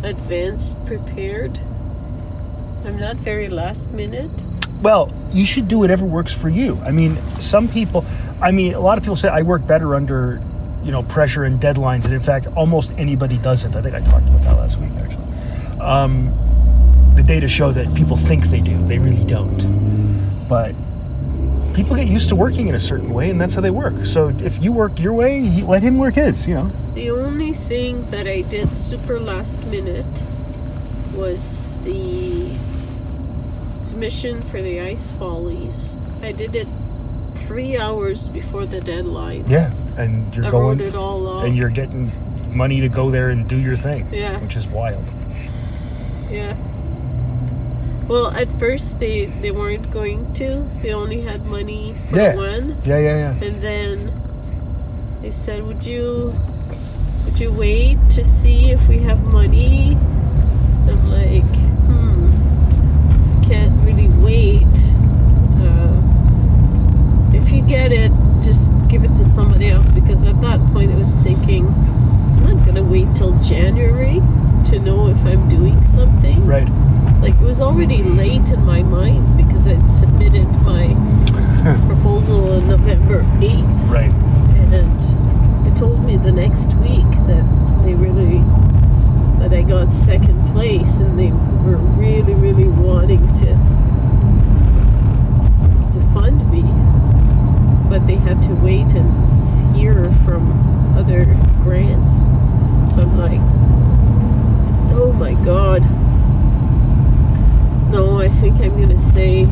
advanced 0.03 0.83
prepared. 0.87 1.61
I'm 2.87 2.99
not 2.99 3.17
very 3.17 3.49
last 3.49 3.91
minute. 3.91 4.31
Well, 4.81 5.13
you 5.33 5.45
should 5.45 5.69
do 5.69 5.79
whatever 5.79 6.07
works 6.07 6.33
for 6.33 6.49
you. 6.49 6.81
I 6.87 6.91
mean, 6.91 7.19
some 7.39 7.69
people, 7.69 8.05
I 8.41 8.51
mean, 8.51 8.73
a 8.73 8.81
lot 8.81 8.97
of 8.97 9.05
people 9.05 9.15
say 9.15 9.29
I 9.29 9.43
work 9.43 9.67
better 9.67 9.95
under, 9.95 10.41
you 10.83 10.91
know, 10.91 11.03
pressure 11.03 11.45
and 11.45 11.61
deadlines, 11.61 12.07
and 12.07 12.15
in 12.15 12.21
fact, 12.21 12.47
almost 12.57 12.93
anybody 12.97 13.37
doesn't. 13.37 13.77
I 13.77 13.83
think 13.83 13.95
I 13.95 14.01
talked 14.01 14.27
about 14.27 14.43
that 14.45 14.57
last 14.57 14.79
week, 14.79 14.91
actually. 14.99 15.81
Um, 15.83 16.33
the 17.15 17.23
data 17.23 17.47
show 17.47 17.73
that 17.73 17.95
people 17.95 18.17
think 18.17 18.47
they 18.47 18.61
do, 18.61 18.83
they 18.87 18.99
really 18.99 19.25
don't. 19.27 20.49
But 20.49 20.75
people 21.75 21.97
get 21.97 22.07
used 22.09 22.29
to 22.31 22.37
working 22.37 22.69
in 22.69 22.75
a 22.75 22.81
certain 22.81 23.11
way, 23.13 23.31
and 23.31 23.41
that's 23.41 23.55
how 23.55 23.61
they 23.61 23.71
work. 23.71 24.05
So 24.07 24.29
if 24.41 24.63
you 24.63 24.73
work 24.73 24.99
your 25.01 25.13
way, 25.13 25.39
you 25.39 25.67
let 25.67 25.83
him 25.83 25.99
work 25.99 26.15
his. 26.15 26.47
You 26.47 26.55
know. 26.55 26.73
The 26.95 27.11
only 27.11 27.53
thing 27.53 28.11
that 28.11 28.27
I 28.27 28.43
did 28.43 28.77
super 28.77 29.19
last 29.19 29.59
minute 29.65 30.07
was 31.15 31.73
the 31.85 32.51
submission 33.81 34.43
for 34.43 34.61
the 34.63 34.81
ice 34.81 35.11
follies. 35.13 35.97
I 36.23 36.33
did 36.33 36.55
it 36.55 36.69
three 37.35 37.77
hours 37.79 38.29
before 38.29 38.67
the 38.67 38.81
deadline. 38.81 39.45
Yeah, 39.49 39.73
and 39.97 40.35
you're 40.35 40.47
I 40.47 40.51
going, 40.51 40.79
wrote 40.79 40.87
it 40.87 40.95
all 40.95 41.27
up. 41.29 41.45
and 41.45 41.57
you're 41.57 41.71
getting 41.71 42.13
money 42.55 42.81
to 42.81 42.89
go 42.89 43.11
there 43.11 43.31
and 43.31 43.49
do 43.49 43.57
your 43.57 43.77
thing. 43.77 44.09
Yeah. 44.13 44.39
which 44.41 44.57
is 44.57 44.67
wild. 44.67 45.05
Yeah. 46.31 46.57
Well, 48.11 48.35
at 48.35 48.51
first 48.59 48.99
they 48.99 49.27
they 49.41 49.53
weren't 49.53 49.89
going 49.93 50.33
to. 50.43 50.67
They 50.83 50.93
only 50.93 51.21
had 51.23 51.47
money 51.47 51.95
for 52.11 52.19
Yeah. 52.19 52.35
one, 52.35 52.75
Yeah, 52.85 52.99
yeah, 52.99 53.17
yeah. 53.39 53.47
and 53.47 53.63
then 53.63 54.11
they 55.23 55.31
said, 55.31 55.63
"Would 55.63 55.87
you 55.87 56.35
would 57.25 57.39
you 57.39 57.53
wait 57.53 57.99
to 58.19 58.25
see 58.25 58.73
if 58.75 58.83
we 58.89 58.99
have 59.07 59.23
money?" 59.33 59.97
I'm 60.91 61.07
like, 61.07 61.55
"Hmm, 61.87 62.35
can't 63.47 63.79
really 63.87 64.09
wait. 64.19 64.75
Uh, 65.63 65.95
if 67.33 67.53
you 67.55 67.63
get 67.63 67.93
it, 67.93 68.11
just 68.43 68.73
give 68.89 69.05
it 69.05 69.15
to 69.23 69.25
somebody 69.25 69.71
else." 69.71 69.89
Because 69.95 70.25
at 70.25 70.41
that 70.43 70.59
point, 70.75 70.91
I 70.91 70.97
was 70.99 71.15
thinking, 71.23 71.63
I'm 71.69 72.43
not 72.43 72.67
gonna 72.67 72.83
wait 72.83 73.07
till 73.15 73.39
January 73.39 74.19
to 74.67 74.79
know 74.81 75.07
if 75.15 75.23
I'm 75.25 75.49
doing 75.49 75.79
something 75.85 76.45
Right. 76.45 76.67
Like 77.21 77.35
it 77.35 77.41
was 77.43 77.61
already 77.61 78.03
late 78.03 78.49
in 78.49 78.63
my 78.65 78.83
mind 78.83 79.37
because 79.37 79.69
I'd 79.69 79.89
submitted 79.91 80.47
my 80.63 80.89
proposal 81.87 82.53
on 82.55 82.69
November 82.69 83.23
8th 83.41 83.91
Right. 83.91 84.11
and 84.73 85.67
it 85.67 85.77
told 85.77 86.03
me 86.05 86.17
the 86.17 86.33
next 86.33 86.75
week 86.79 87.05
that 87.27 87.45
they 87.85 87.95
really 87.95 88.39
that 89.41 89.53
I 89.53 89.63
got 89.63 89.91
second 89.91 90.39
place 90.53 90.99
and 91.01 91.19
they 91.19 91.31
were 91.67 91.77
really 91.77 92.35
really 92.35 92.69
wanting 92.69 93.27
to 93.41 93.57
to 95.93 96.01
fund 96.15 96.51
me 96.51 96.63
but 97.91 98.07
they 98.07 98.15
had 98.17 98.43
to 98.45 98.55
wait 98.57 98.93
and 98.95 99.31
s- 99.31 99.61
hear 99.75 100.05
from 100.25 100.97
other 100.97 101.25
grants 101.63 102.19
so 102.95 103.03
I'm 103.03 103.19
like 103.19 103.41
oh 104.97 105.13
my 105.19 105.35
god 105.45 105.83
no, 107.91 108.21
I 108.21 108.29
think 108.29 108.61
I'm 108.61 108.81
gonna 108.81 108.97
say 108.97 109.47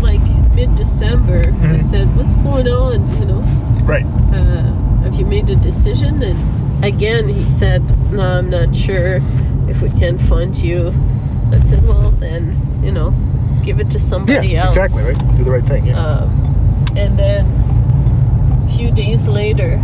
like 0.00 0.22
mid-December. 0.54 1.40
I 1.40 1.74
Mhm. 1.76 1.80
said, 1.82 2.16
"What's 2.16 2.34
going 2.36 2.66
on?" 2.68 3.06
You 3.20 3.26
know, 3.26 3.42
Right. 3.84 4.06
uh, 4.32 4.72
have 5.02 5.14
you 5.16 5.26
made 5.26 5.50
a 5.50 5.56
decision? 5.84 6.22
And 6.22 6.84
again, 6.84 7.28
he 7.28 7.44
said, 7.46 7.82
"No, 8.12 8.22
I'm 8.22 8.50
not 8.50 8.74
sure 8.76 9.20
if 9.68 9.80
we 9.82 9.88
can 9.98 10.18
fund 10.18 10.56
you." 10.56 10.92
I 11.52 11.58
said, 11.58 11.86
"Well, 11.86 12.10
then, 12.12 12.56
you 12.82 12.92
know, 12.92 13.14
give 13.62 13.80
it 13.80 13.90
to 13.92 13.98
somebody 13.98 14.48
Yeah, 14.48 14.66
else." 14.66 14.76
exactly. 14.76 15.12
Right. 15.12 15.36
Do 15.38 15.44
the 15.44 15.50
right 15.50 15.64
thing. 15.64 15.86
Yeah. 15.86 15.98
Um, 16.04 16.92
and 16.96 17.18
then 17.18 17.46
a 18.68 18.72
few 18.76 18.90
days 18.90 19.26
later, 19.28 19.80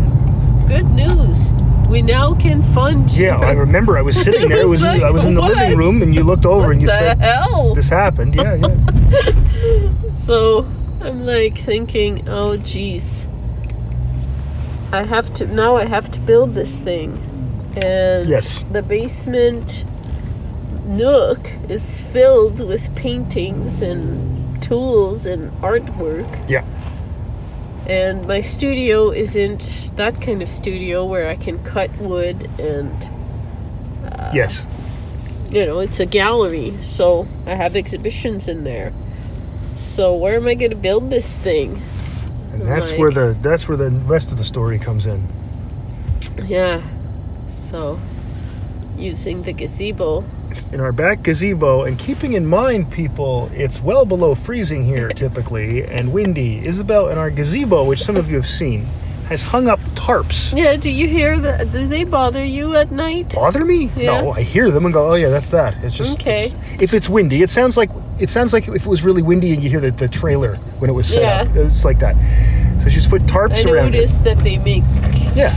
good 0.68 0.88
news. 0.90 1.52
We 1.88 2.02
now 2.02 2.35
can 2.35 2.62
fund 2.74 3.12
you. 3.12 3.26
yeah, 3.26 3.37
I 3.38 3.52
remember. 3.52 3.96
I 3.96 4.02
was 4.02 4.20
sitting 4.20 4.48
there. 4.48 4.59
It 4.59 4.62
I 4.62 4.64
was 4.64 4.82
was 4.82 4.82
like, 4.82 5.02
I 5.02 5.11
was 5.12 5.24
in 5.24 5.35
the 5.35 5.40
living 5.40 5.78
room, 5.78 6.02
and 6.02 6.12
you 6.14 6.24
looked 6.24 6.44
over 6.44 6.72
and 6.72 6.82
you 6.82 6.88
said, 6.88 7.18
hell? 7.18 7.74
"This 7.74 7.88
happened." 7.88 8.35
Yeah, 8.35 8.54
yeah. 8.54 9.32
So 10.14 10.66
I'm 11.00 11.24
like 11.24 11.56
thinking, 11.59 12.28
oh 12.28 12.56
geez, 12.56 13.28
I 14.96 15.02
have 15.02 15.32
to 15.35 15.46
now. 15.46 15.76
I 15.76 15.85
have 15.85 16.11
to 16.12 16.20
build 16.20 16.54
this 16.54 16.80
thing, 16.82 17.11
and 17.76 18.28
Yes. 18.28 18.64
the 18.72 18.82
basement 18.82 19.85
nook 20.87 21.50
is 21.68 22.00
filled 22.00 22.59
with 22.61 22.94
paintings 22.94 23.82
and 23.82 24.62
tools 24.62 25.26
and 25.26 25.50
artwork. 25.61 26.28
Yeah. 26.48 26.64
And 27.87 28.26
my 28.26 28.40
studio 28.40 29.11
isn't 29.11 29.90
that 29.96 30.20
kind 30.20 30.42
of 30.42 30.48
studio 30.48 31.04
where 31.04 31.28
I 31.28 31.37
can 31.37 31.62
cut 31.62 31.90
wood 31.98 32.50
and 32.59 33.09
uh, 34.11 34.30
yes. 34.35 34.64
you 35.50 35.64
know, 35.66 35.78
it's 35.78 36.00
a 36.00 36.06
gallery, 36.06 36.74
so 36.80 37.28
I 37.46 37.54
have 37.54 37.76
exhibitions 37.76 38.48
in 38.48 38.64
there. 38.64 38.92
So 39.76 40.16
where 40.16 40.37
am 40.37 40.46
I 40.46 40.54
going 40.54 40.70
to 40.70 40.76
build 40.76 41.11
this 41.11 41.37
thing? 41.37 41.80
And 42.60 42.68
that's 42.68 42.90
like- 42.90 43.00
where 43.00 43.10
the 43.10 43.36
that's 43.42 43.68
where 43.68 43.76
the 43.76 43.90
rest 43.90 44.32
of 44.32 44.38
the 44.38 44.44
story 44.44 44.78
comes 44.78 45.06
in. 45.06 45.22
Yeah. 46.46 46.82
So 47.48 47.98
using 48.98 49.42
the 49.42 49.52
gazebo. 49.52 50.24
in 50.72 50.80
our 50.80 50.92
back 50.92 51.22
gazebo 51.22 51.82
and 51.84 51.98
keeping 51.98 52.32
in 52.32 52.46
mind 52.46 52.90
people 52.90 53.50
it's 53.54 53.82
well 53.82 54.06
below 54.06 54.34
freezing 54.34 54.82
here 54.86 55.08
typically 55.24 55.84
and 55.84 56.10
windy 56.10 56.66
isabel 56.66 57.10
in 57.10 57.18
our 57.18 57.30
gazebo 57.30 57.84
which 57.84 58.02
some 58.02 58.16
of 58.16 58.30
you 58.30 58.36
have 58.36 58.46
seen 58.46 58.86
has 59.28 59.42
hung 59.42 59.68
up 59.68 59.80
tarps 59.94 60.56
Yeah, 60.56 60.76
do 60.76 60.90
you 60.90 61.08
hear 61.08 61.38
that? 61.40 61.72
Do 61.72 61.86
they 61.86 62.04
bother 62.04 62.44
you 62.44 62.76
at 62.76 62.90
night? 62.92 63.34
bother 63.34 63.64
me 63.64 63.90
Yeah. 63.96 64.20
no 64.20 64.32
i 64.32 64.42
hear 64.42 64.70
them 64.70 64.84
and 64.84 64.94
go 64.94 65.10
oh 65.10 65.14
yeah 65.14 65.28
that's 65.28 65.50
that 65.50 65.74
it's 65.82 65.94
just 65.94 66.20
Okay. 66.20 66.46
it's- 66.46 66.80
if 66.82 66.94
it's 66.94 67.08
windy 67.08 67.42
it 67.42 67.50
sounds 67.50 67.76
like 67.76 67.90
it 68.18 68.30
sounds 68.30 68.52
like 68.52 68.68
if 68.68 68.74
it 68.74 68.86
was 68.86 69.02
really 69.02 69.22
windy 69.22 69.52
and 69.52 69.62
you 69.62 69.68
hear 69.70 69.80
the, 69.80 69.90
the 69.90 70.08
trailer 70.08 70.56
when 70.78 70.88
it 70.88 70.92
was 70.94 71.06
set 71.06 71.22
Yeah. 71.22 71.50
up 71.50 71.56
it's 71.56 71.84
like 71.84 71.98
that 71.98 72.14
so 72.82 72.88
she's 72.88 73.06
put 73.06 73.22
tarps 73.22 73.66
I 73.66 73.70
around 73.70 73.88
it 73.94 73.98
noticed 73.98 74.24
that 74.24 74.38
they 74.44 74.58
make 74.58 74.84
yeah 75.34 75.54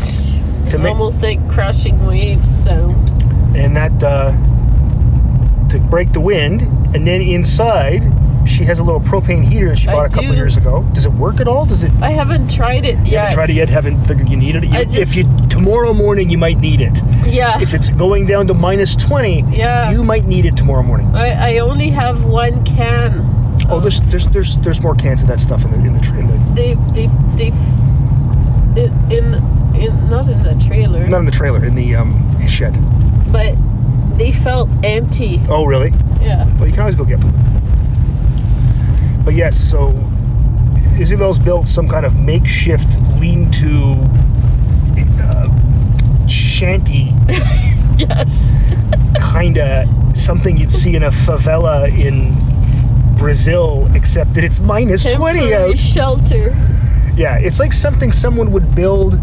to 0.72 0.78
make 0.78 0.92
almost 0.92 1.22
like 1.22 1.40
crashing 1.50 2.06
waves 2.06 2.50
sound. 2.64 3.10
and 3.56 3.76
that 3.76 4.04
uh, 4.04 4.32
to 5.70 5.80
break 5.90 6.12
the 6.14 6.20
wind. 6.20 6.62
And 6.96 7.08
then 7.08 7.22
inside, 7.22 8.02
she 8.46 8.64
has 8.66 8.80
a 8.80 8.84
little 8.84 9.02
propane 9.02 9.44
heater 9.44 9.70
that 9.70 9.78
she 9.80 9.86
bought 9.88 10.06
a 10.06 10.10
couple 10.10 10.30
do. 10.32 10.36
years 10.36 10.58
ago. 10.58 10.84
Does 10.94 11.06
it 11.06 11.12
work 11.14 11.40
at 11.40 11.48
all? 11.48 11.66
Does 11.66 11.84
it? 11.84 11.92
I 12.02 12.12
haven't 12.12 12.50
tried 12.52 12.86
it 12.86 12.98
yet. 13.06 13.32
haven't 13.32 13.34
tried 13.36 13.50
it 13.50 13.54
yet. 13.56 13.70
Haven't 13.70 14.04
figured 14.06 14.30
you 14.30 14.38
needed 14.38 14.64
it. 14.64 14.70
You, 14.70 14.86
just- 14.86 14.98
if 14.98 15.16
you 15.16 15.24
tomorrow 15.50 15.94
morning, 15.94 16.30
you 16.30 16.38
might 16.38 16.58
need 16.60 16.82
it. 16.82 17.00
Yeah. 17.28 17.60
If 17.62 17.74
it's 17.74 17.90
going 17.90 18.26
down 18.26 18.48
to 18.48 18.54
minus 18.54 18.96
twenty, 18.96 19.42
Yeah. 19.50 19.92
you 19.92 20.04
might 20.04 20.26
need 20.26 20.46
it 20.46 20.56
tomorrow 20.58 20.84
morning. 20.84 21.08
I, 21.16 21.56
I 21.56 21.58
only 21.60 21.90
have 21.90 22.26
one 22.26 22.64
can. 22.66 23.26
Oh, 23.70 23.80
there's 23.80 24.02
there's 24.04 24.26
there's 24.28 24.58
there's 24.58 24.82
more 24.82 24.96
cans 24.96 25.22
of 25.22 25.28
that 25.28 25.40
stuff 25.40 25.64
in 25.66 25.72
the 25.72 25.78
in 25.78 25.94
the, 25.98 26.18
in 26.18 26.28
the 26.28 26.56
They 26.56 26.74
they 26.94 27.08
they 27.36 27.48
in 28.80 29.12
in, 29.12 29.34
in 29.76 30.10
not 30.10 30.28
in 30.28 30.42
the 30.44 30.56
trailer, 30.66 31.08
not 31.08 31.20
in 31.20 31.26
the 31.26 31.32
trailer 31.32 31.64
in 31.66 31.76
the 31.76 31.96
um, 31.96 32.48
shed. 32.48 32.74
but 33.32 33.54
they 34.18 34.32
felt 34.32 34.70
empty. 34.84 35.42
Oh, 35.50 35.66
really? 35.66 35.92
Yeah. 36.22 36.46
Well, 36.58 36.68
you 36.68 36.72
can 36.74 36.82
always 36.82 36.96
go 36.96 37.06
get 37.06 37.20
them. 37.22 37.34
But 39.30 39.36
yes, 39.36 39.60
so 39.60 39.90
Isabel's 41.00 41.38
built 41.38 41.68
some 41.68 41.88
kind 41.88 42.04
of 42.04 42.16
makeshift 42.16 42.88
lean-to 43.20 43.94
uh, 45.22 46.28
shanty, 46.28 47.14
Yes. 48.00 48.52
kind 49.20 49.60
of 49.60 50.18
something 50.18 50.58
you'd 50.58 50.72
see 50.72 50.96
in 50.96 51.04
a 51.04 51.12
favela 51.12 51.88
in 51.96 52.34
Brazil, 53.20 53.88
except 53.94 54.34
that 54.34 54.44
it's 54.44 54.60
minus 54.60 55.04
20 55.04 55.40
Temporary 55.42 55.54
out. 55.74 55.78
shelter. 55.78 56.50
Yeah, 57.16 57.38
it's 57.38 57.60
like 57.60 57.72
something 57.74 58.12
someone 58.12 58.52
would 58.52 58.74
build 58.74 59.20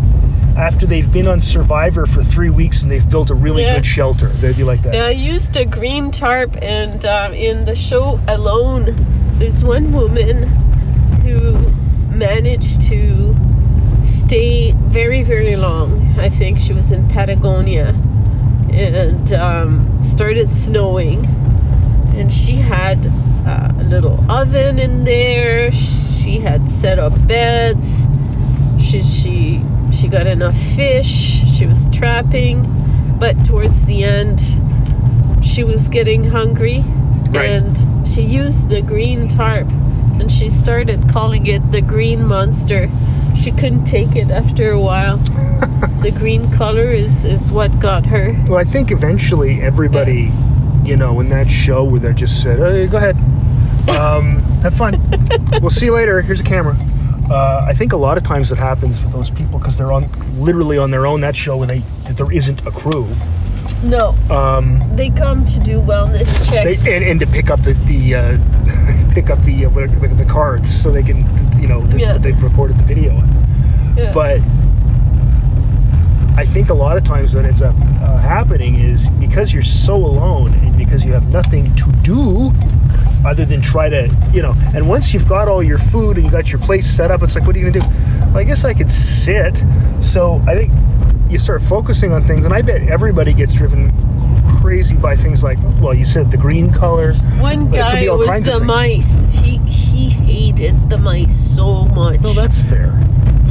after 0.56 0.86
they've 0.86 1.12
been 1.12 1.26
on 1.26 1.40
Survivor 1.40 2.06
for 2.06 2.22
three 2.22 2.50
weeks 2.50 2.82
and 2.82 2.92
they've 2.92 3.10
built 3.10 3.30
a 3.30 3.34
really 3.34 3.62
Yeah. 3.64 3.74
good 3.74 3.86
shelter. 3.86 4.28
They'd 4.28 4.56
be 4.56 4.62
like 4.62 4.82
that. 4.82 4.94
Yeah, 4.94 5.06
I 5.06 5.10
used 5.10 5.56
a 5.56 5.64
green 5.64 6.12
tarp, 6.12 6.56
and 6.62 7.04
um, 7.04 7.32
in 7.32 7.64
the 7.64 7.74
show 7.74 8.20
alone, 8.28 8.94
there's 9.38 9.62
one 9.64 9.92
woman 9.92 10.44
who 11.22 11.52
managed 12.14 12.80
to 12.82 13.34
stay 14.04 14.72
very, 14.72 15.22
very 15.22 15.56
long. 15.56 16.00
I 16.18 16.28
think 16.28 16.58
she 16.58 16.72
was 16.72 16.92
in 16.92 17.08
Patagonia, 17.08 17.88
and 18.72 19.32
um, 19.34 20.02
started 20.02 20.50
snowing, 20.50 21.26
and 22.16 22.32
she 22.32 22.56
had 22.56 23.06
uh, 23.46 23.72
a 23.78 23.84
little 23.84 24.18
oven 24.30 24.78
in 24.78 25.04
there. 25.04 25.70
She 25.72 26.38
had 26.40 26.68
set 26.70 26.98
up 26.98 27.12
beds. 27.26 28.08
She 28.80 29.02
she 29.02 29.62
she 29.92 30.08
got 30.08 30.26
enough 30.26 30.58
fish. 30.74 31.42
She 31.56 31.66
was 31.66 31.88
trapping, 31.90 32.64
but 33.18 33.32
towards 33.44 33.84
the 33.86 34.02
end, 34.04 34.40
she 35.44 35.62
was 35.62 35.88
getting 35.88 36.24
hungry, 36.24 36.80
Right. 37.30 37.50
and 37.50 37.95
she 38.06 38.22
used 38.22 38.68
the 38.68 38.80
green 38.82 39.28
tarp 39.28 39.68
and 40.20 40.30
she 40.30 40.48
started 40.48 41.08
calling 41.10 41.46
it 41.46 41.72
the 41.72 41.80
green 41.80 42.26
monster. 42.26 42.88
She 43.36 43.52
couldn't 43.52 43.84
take 43.84 44.16
it 44.16 44.30
after 44.30 44.70
a 44.70 44.80
while. 44.80 45.16
the 46.02 46.12
green 46.16 46.50
color 46.52 46.90
is 46.90 47.24
is 47.24 47.52
what 47.52 47.78
got 47.80 48.06
her. 48.06 48.34
Well, 48.48 48.58
I 48.58 48.64
think 48.64 48.90
eventually 48.90 49.60
everybody, 49.60 50.32
you 50.82 50.96
know, 50.96 51.20
in 51.20 51.28
that 51.30 51.50
show 51.50 51.84
where 51.84 52.00
they 52.00 52.12
just 52.12 52.42
said, 52.42 52.58
hey, 52.58 52.86
go 52.86 52.96
ahead, 52.96 53.16
um, 53.88 54.38
have 54.62 54.74
fun. 54.74 55.00
we'll 55.60 55.70
see 55.70 55.86
you 55.86 55.94
later. 55.94 56.22
Here's 56.22 56.40
a 56.40 56.44
camera. 56.44 56.76
Uh, 57.30 57.66
I 57.68 57.74
think 57.74 57.92
a 57.92 57.96
lot 57.96 58.16
of 58.16 58.22
times 58.22 58.52
it 58.52 58.58
happens 58.58 59.02
with 59.02 59.12
those 59.12 59.30
people 59.30 59.58
because 59.58 59.76
they're 59.76 59.92
on 59.92 60.08
literally 60.40 60.78
on 60.78 60.90
their 60.92 61.06
own 61.06 61.20
that 61.22 61.34
show 61.34 61.60
and 61.62 61.70
they 61.70 62.12
there 62.12 62.30
isn't 62.32 62.64
a 62.66 62.70
crew. 62.70 63.06
No, 63.82 64.14
Um, 64.30 64.82
they 64.96 65.10
come 65.10 65.44
to 65.44 65.60
do 65.60 65.80
wellness 65.80 66.26
they, 66.50 66.74
checks. 66.74 66.86
and, 66.86 67.04
and 67.04 67.20
to 67.20 67.26
pick 67.26 67.50
up 67.50 67.62
the 67.62 67.74
the 67.86 68.14
uh, 68.14 69.10
pick 69.14 69.30
up 69.30 69.40
the 69.42 69.66
uh, 69.66 69.70
what 69.70 69.84
are- 69.84 69.88
the 70.14 70.24
cards 70.24 70.68
so 70.82 70.90
they 70.90 71.02
can 71.02 71.18
you 71.60 71.66
know 71.68 71.82
that 71.86 72.00
Yeah. 72.00 72.18
they've 72.18 72.40
recorded 72.42 72.78
the 72.78 72.84
video. 72.84 73.12
Yeah. 73.96 74.12
But 74.12 74.40
I 76.38 76.44
think 76.44 76.68
a 76.68 76.74
lot 76.74 76.96
of 76.98 77.04
times 77.04 77.34
what 77.34 77.46
ends 77.46 77.62
up 77.62 77.74
uh, 78.02 78.18
happening 78.18 78.74
is 78.78 79.08
because 79.10 79.54
you're 79.54 79.62
so 79.62 79.94
alone 79.96 80.52
and 80.54 80.76
because 80.76 81.02
you 81.04 81.12
have 81.12 81.32
nothing 81.32 81.74
to 81.76 81.90
do 82.02 82.52
other 83.24 83.44
than 83.46 83.62
try 83.62 83.88
to, 83.88 84.14
you 84.34 84.42
know, 84.42 84.54
and 84.74 84.86
once 84.86 85.14
you've 85.14 85.26
got 85.26 85.48
all 85.48 85.62
your 85.62 85.78
food 85.78 86.16
and 86.16 86.26
you 86.26 86.30
got 86.30 86.50
your 86.52 86.60
place 86.60 86.86
set 86.86 87.10
up, 87.10 87.22
it's 87.22 87.34
like, 87.34 87.46
what 87.46 87.56
are 87.56 87.58
you 87.58 87.70
going 87.70 87.72
to 87.72 87.80
do? 87.80 87.86
Well, 88.26 88.36
I 88.38 88.44
guess 88.44 88.64
I 88.66 88.74
could 88.74 88.90
sit. 88.90 89.64
So 90.02 90.42
I 90.46 90.54
think 90.54 90.72
you 91.30 91.38
start 91.38 91.62
focusing 91.62 92.12
on 92.12 92.26
things, 92.26 92.44
and 92.44 92.54
I 92.54 92.62
bet 92.62 92.82
everybody 92.82 93.32
gets 93.32 93.54
driven 93.54 93.92
crazy 94.60 94.96
by 94.96 95.16
things 95.16 95.42
like, 95.44 95.58
well, 95.80 95.94
you 95.94 96.04
said 96.04 96.30
the 96.30 96.36
green 96.36 96.72
color. 96.72 97.14
One 97.40 97.68
But 97.70 97.78
it 97.78 97.98
could 97.98 98.06
guy 98.06 98.16
was 98.16 98.42
the 98.46 98.60
mice. 98.64 99.24
He 99.30 99.58
he 99.58 100.08
hated 100.10 100.88
the 100.90 100.98
mice 100.98 101.34
so 101.54 101.84
much. 101.86 102.20
No, 102.20 102.32
that's 102.32 102.60
fair. 102.62 102.92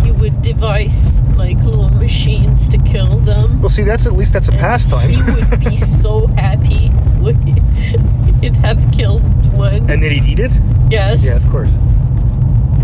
he 0.04 0.12
would 0.12 0.42
devise 0.42 1.18
like 1.38 1.58
little 1.58 1.90
machines 1.90 2.68
to 2.70 2.78
kill 2.80 3.20
them. 3.20 3.62
Well, 3.62 3.70
see, 3.70 3.84
that's 3.84 4.06
at 4.06 4.14
least 4.14 4.34
that's 4.34 4.48
a 4.48 4.52
And 4.52 4.60
pastime. 4.60 5.10
He 5.10 5.22
would 5.34 5.60
be 5.60 5.78
so 6.02 6.28
happy 6.28 6.92
he'd 8.42 8.56
have 8.58 8.92
killed 8.92 9.24
one. 9.54 9.90
and 9.90 10.02
then 10.04 10.12
he'd 10.12 10.26
eat 10.26 10.40
it? 10.40 10.52
yes. 10.90 11.24
Yeah, 11.24 11.36
of 11.38 11.50
course. 11.50 11.70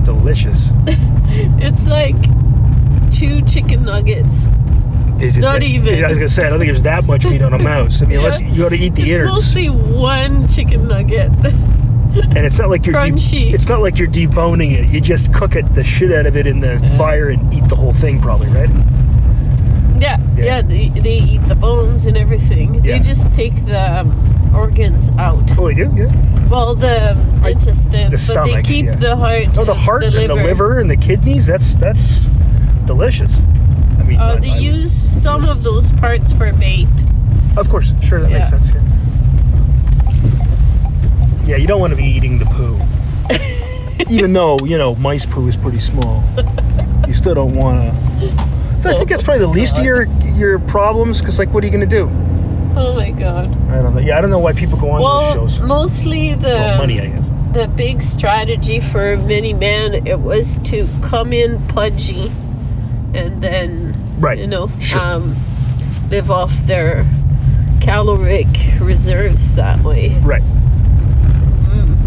Delicious. 0.06 0.71
It's 1.63 1.88
like 1.88 2.15
two 3.12 3.41
chicken 3.45 3.84
nuggets. 3.86 4.47
Is 5.22 5.38
it 5.38 5.42
Not 5.42 5.60
that- 5.60 5.64
even. 5.64 6.04
I 6.04 6.10
was 6.10 6.18
gonna 6.18 6.30
say 6.30 6.46
I 6.46 6.50
don't 6.50 6.60
think 6.60 6.70
there's 6.72 6.84
that 6.84 7.06
much 7.06 7.26
meat 7.26 7.42
on 7.42 7.54
a 7.54 7.60
mouse. 7.60 8.02
I 8.02 8.06
mean, 8.06 8.18
unless 8.18 8.42
Yeah. 8.42 8.52
you 8.52 8.64
got 8.64 8.70
to 8.70 8.78
eat 8.78 8.96
the 8.96 9.04
ears. 9.04 9.12
it's 9.12 9.20
innards, 9.20 9.32
mostly 9.34 9.70
one 9.70 10.48
chicken 10.48 10.88
nugget. 10.88 11.32
and 11.44 12.38
it's 12.40 12.58
not 12.58 12.70
like 12.70 12.86
you're 12.86 13.00
de- 13.00 13.52
it's 13.54 13.68
not 13.70 13.82
like 13.82 13.98
you're 13.98 14.08
deboning 14.08 14.72
it. 14.74 14.86
You 14.90 15.00
just 15.00 15.34
cook 15.34 15.56
it 15.56 15.72
the 15.74 15.84
shit 15.84 16.12
out 16.12 16.26
of 16.26 16.36
it 16.36 16.48
in 16.48 16.60
the 16.60 16.80
fire 16.98 17.30
and 17.30 17.54
eat 17.54 17.68
the 17.70 17.76
whole 17.76 17.94
thing, 17.94 18.20
probably, 18.22 18.48
right? 18.50 18.70
yeah, 20.00 20.18
Yeah. 20.36 20.44
yeah. 20.46 20.62
they, 20.62 20.90
they 20.90 21.18
eat 21.20 21.48
the 21.48 21.56
bones 21.56 22.06
and 22.08 22.18
everything. 22.18 22.76
Yeah. 22.76 22.98
They 22.98 23.00
just 23.00 23.34
take 23.36 23.54
the 23.66 23.80
um, 24.00 24.52
organs 24.56 25.10
out. 25.20 25.58
Oh, 25.58 25.68
they 25.68 25.76
do, 25.76 25.92
yeah. 25.96 26.48
Well, 26.50 26.76
the 26.76 27.12
um, 27.12 27.44
I- 27.44 27.50
intestine, 27.52 28.06
the 28.10 28.18
but 28.18 28.20
stomach, 28.20 28.56
they 28.56 28.62
keep 28.64 28.86
yeah. 28.88 28.96
the 28.96 29.16
heart. 29.16 29.48
Oh, 29.58 29.64
the 29.66 29.74
heart 29.74 30.04
and 30.04 30.14
the 30.14 30.34
liver 30.36 30.80
and 30.80 30.90
the 30.90 30.98
kidneys. 30.98 31.46
That's 31.46 31.76
that's 31.76 32.26
delicious. 32.86 33.40
I 34.17 34.19
mean, 34.19 34.19
Uh, 34.19 34.34
I- 34.34 34.39
they 34.58 34.60
use 34.60 34.91
some 34.91 35.45
of 35.45 35.63
those 35.63 35.91
parts 35.93 36.32
for 36.32 36.52
bait. 36.54 36.88
Of 37.58 37.69
course, 37.69 37.93
sure, 38.04 38.21
that 38.21 38.32
makes 38.32 38.50
sense. 38.50 38.69
Yeah. 38.69 38.82
yeah, 41.45 41.56
you 41.58 41.67
don't 41.67 41.80
want 41.82 41.91
to 41.91 41.97
be 41.97 42.06
eating 42.06 42.38
the 42.39 42.45
poo, 42.45 42.80
even 44.10 44.34
though 44.34 44.58
you 44.63 44.78
know 44.78 44.95
mice 44.95 45.26
poo 45.26 45.47
is 45.47 45.56
pretty 45.58 45.80
small. 45.80 46.24
You 47.08 47.13
still 47.13 47.34
don't 47.36 47.56
want 47.56 47.82
to. 47.84 48.89
I 48.89 48.93
think 48.95 49.10
that's 49.10 49.21
probably 49.24 49.39
the 49.41 49.47
least 49.47 49.78
of 49.78 49.84
your 49.86 50.06
your 50.36 50.60
problems, 50.60 51.19
because 51.19 51.38
like, 51.39 51.54
what 51.54 51.63
are 51.63 51.67
you 51.67 51.74
gonna 51.74 51.86
do? 51.86 52.10
Oh 52.76 52.93
my 52.95 53.12
god. 53.12 53.52
I 53.69 53.82
don't 53.82 53.93
know. 53.93 54.00
Yeah, 54.02 54.17
I 54.17 54.21
don't 54.21 54.30
know 54.30 54.39
why 54.39 54.54
people 54.54 54.78
go 54.80 54.89
on 54.91 55.02
Well, 55.02 55.36
those 55.36 55.56
shows. 55.56 55.62
mostly 55.62 56.36
the 56.36 56.47
Well, 56.47 56.78
money, 56.78 57.02
I 57.02 57.08
guess. 57.08 57.24
the 57.54 57.67
big 57.76 58.02
strategy 58.02 58.80
for 58.80 59.17
many 59.17 59.54
men 59.54 60.08
it 60.08 60.19
was 60.21 60.60
to 60.60 60.88
come 61.02 61.34
in 61.34 61.60
pudgy, 61.67 62.32
and 63.13 63.41
then 63.41 63.93
Right. 64.19 64.38
you 64.39 64.47
know 64.47 64.69
Sure. 64.80 65.00
um, 65.02 65.36
live 66.10 66.30
off 66.32 66.52
their 66.67 67.06
caloric 67.82 68.47
reserves 68.80 69.54
that 69.56 69.82
way. 69.84 70.10
Right. 70.21 70.43
Mm. 71.71 71.97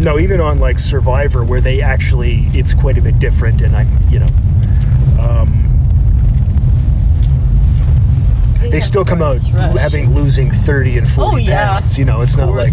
No, 0.00 0.18
even 0.18 0.40
on 0.40 0.58
like 0.60 0.78
Survivor, 0.78 1.44
where 1.44 1.60
they 1.60 1.80
actually, 1.82 2.46
it's 2.52 2.72
quite 2.72 2.96
a 2.98 3.00
bit 3.02 3.18
different, 3.18 3.60
and 3.60 3.76
I, 3.76 3.82
you 4.10 4.20
know, 4.20 4.26
um, 5.20 5.64
they 8.60 8.76
have 8.76 8.84
still 8.84 9.04
come 9.04 9.22
out 9.22 9.38
having 9.76 10.14
losing 10.14 10.50
thirty 10.52 10.98
and 10.98 11.08
forty 11.10 11.34
Oh, 11.34 11.36
yeah. 11.38 11.80
pounds. 11.80 11.98
You 11.98 12.04
know, 12.04 12.20
it's 12.20 12.36
not 12.36 12.50
like. 12.50 12.70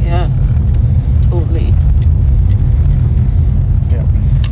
yeah, 0.00 0.28
totally. 1.30 1.72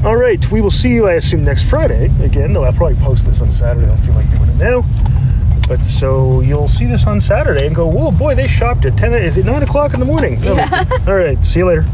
All 0.05 0.17
right, 0.17 0.51
we 0.53 0.61
will 0.61 0.71
see 0.71 0.91
you, 0.91 1.09
I 1.09 1.15
assume, 1.15 1.45
next 1.45 1.65
Friday. 1.65 2.11
Again, 2.23 2.53
though 2.53 2.65
I'll 2.65 2.73
probably 2.73 2.97
post 2.97 3.27
this 3.27 3.41
on 3.41 3.51
Saturday. 3.51 3.87
I 3.87 3.89
don't 3.89 4.05
feel 4.05 4.15
like 4.15 4.31
doing 4.31 4.51
it 4.51 4.57
now. 4.57 4.85
But 5.67 5.85
so 5.87 6.41
you'll 6.43 6.69
see 6.69 6.87
this 6.87 7.07
on 7.07 7.21
Saturday 7.21 7.67
and 7.67 7.75
go, 7.75 7.87
whoa, 7.89 8.13
boy, 8.13 8.37
they 8.37 8.47
shopped 8.47 8.85
at 8.85 8.97
10. 8.97 9.15
Is 9.15 9.37
it 9.37 9.45
9 9.45 9.63
o'clock 9.65 9.95
in 9.95 10.01
the 10.01 10.07
morning? 10.07 10.41
Yeah. 10.41 10.85
All 11.09 11.17
right, 11.17 11.45
see 11.45 11.59
you 11.61 11.67
later. 11.67 11.85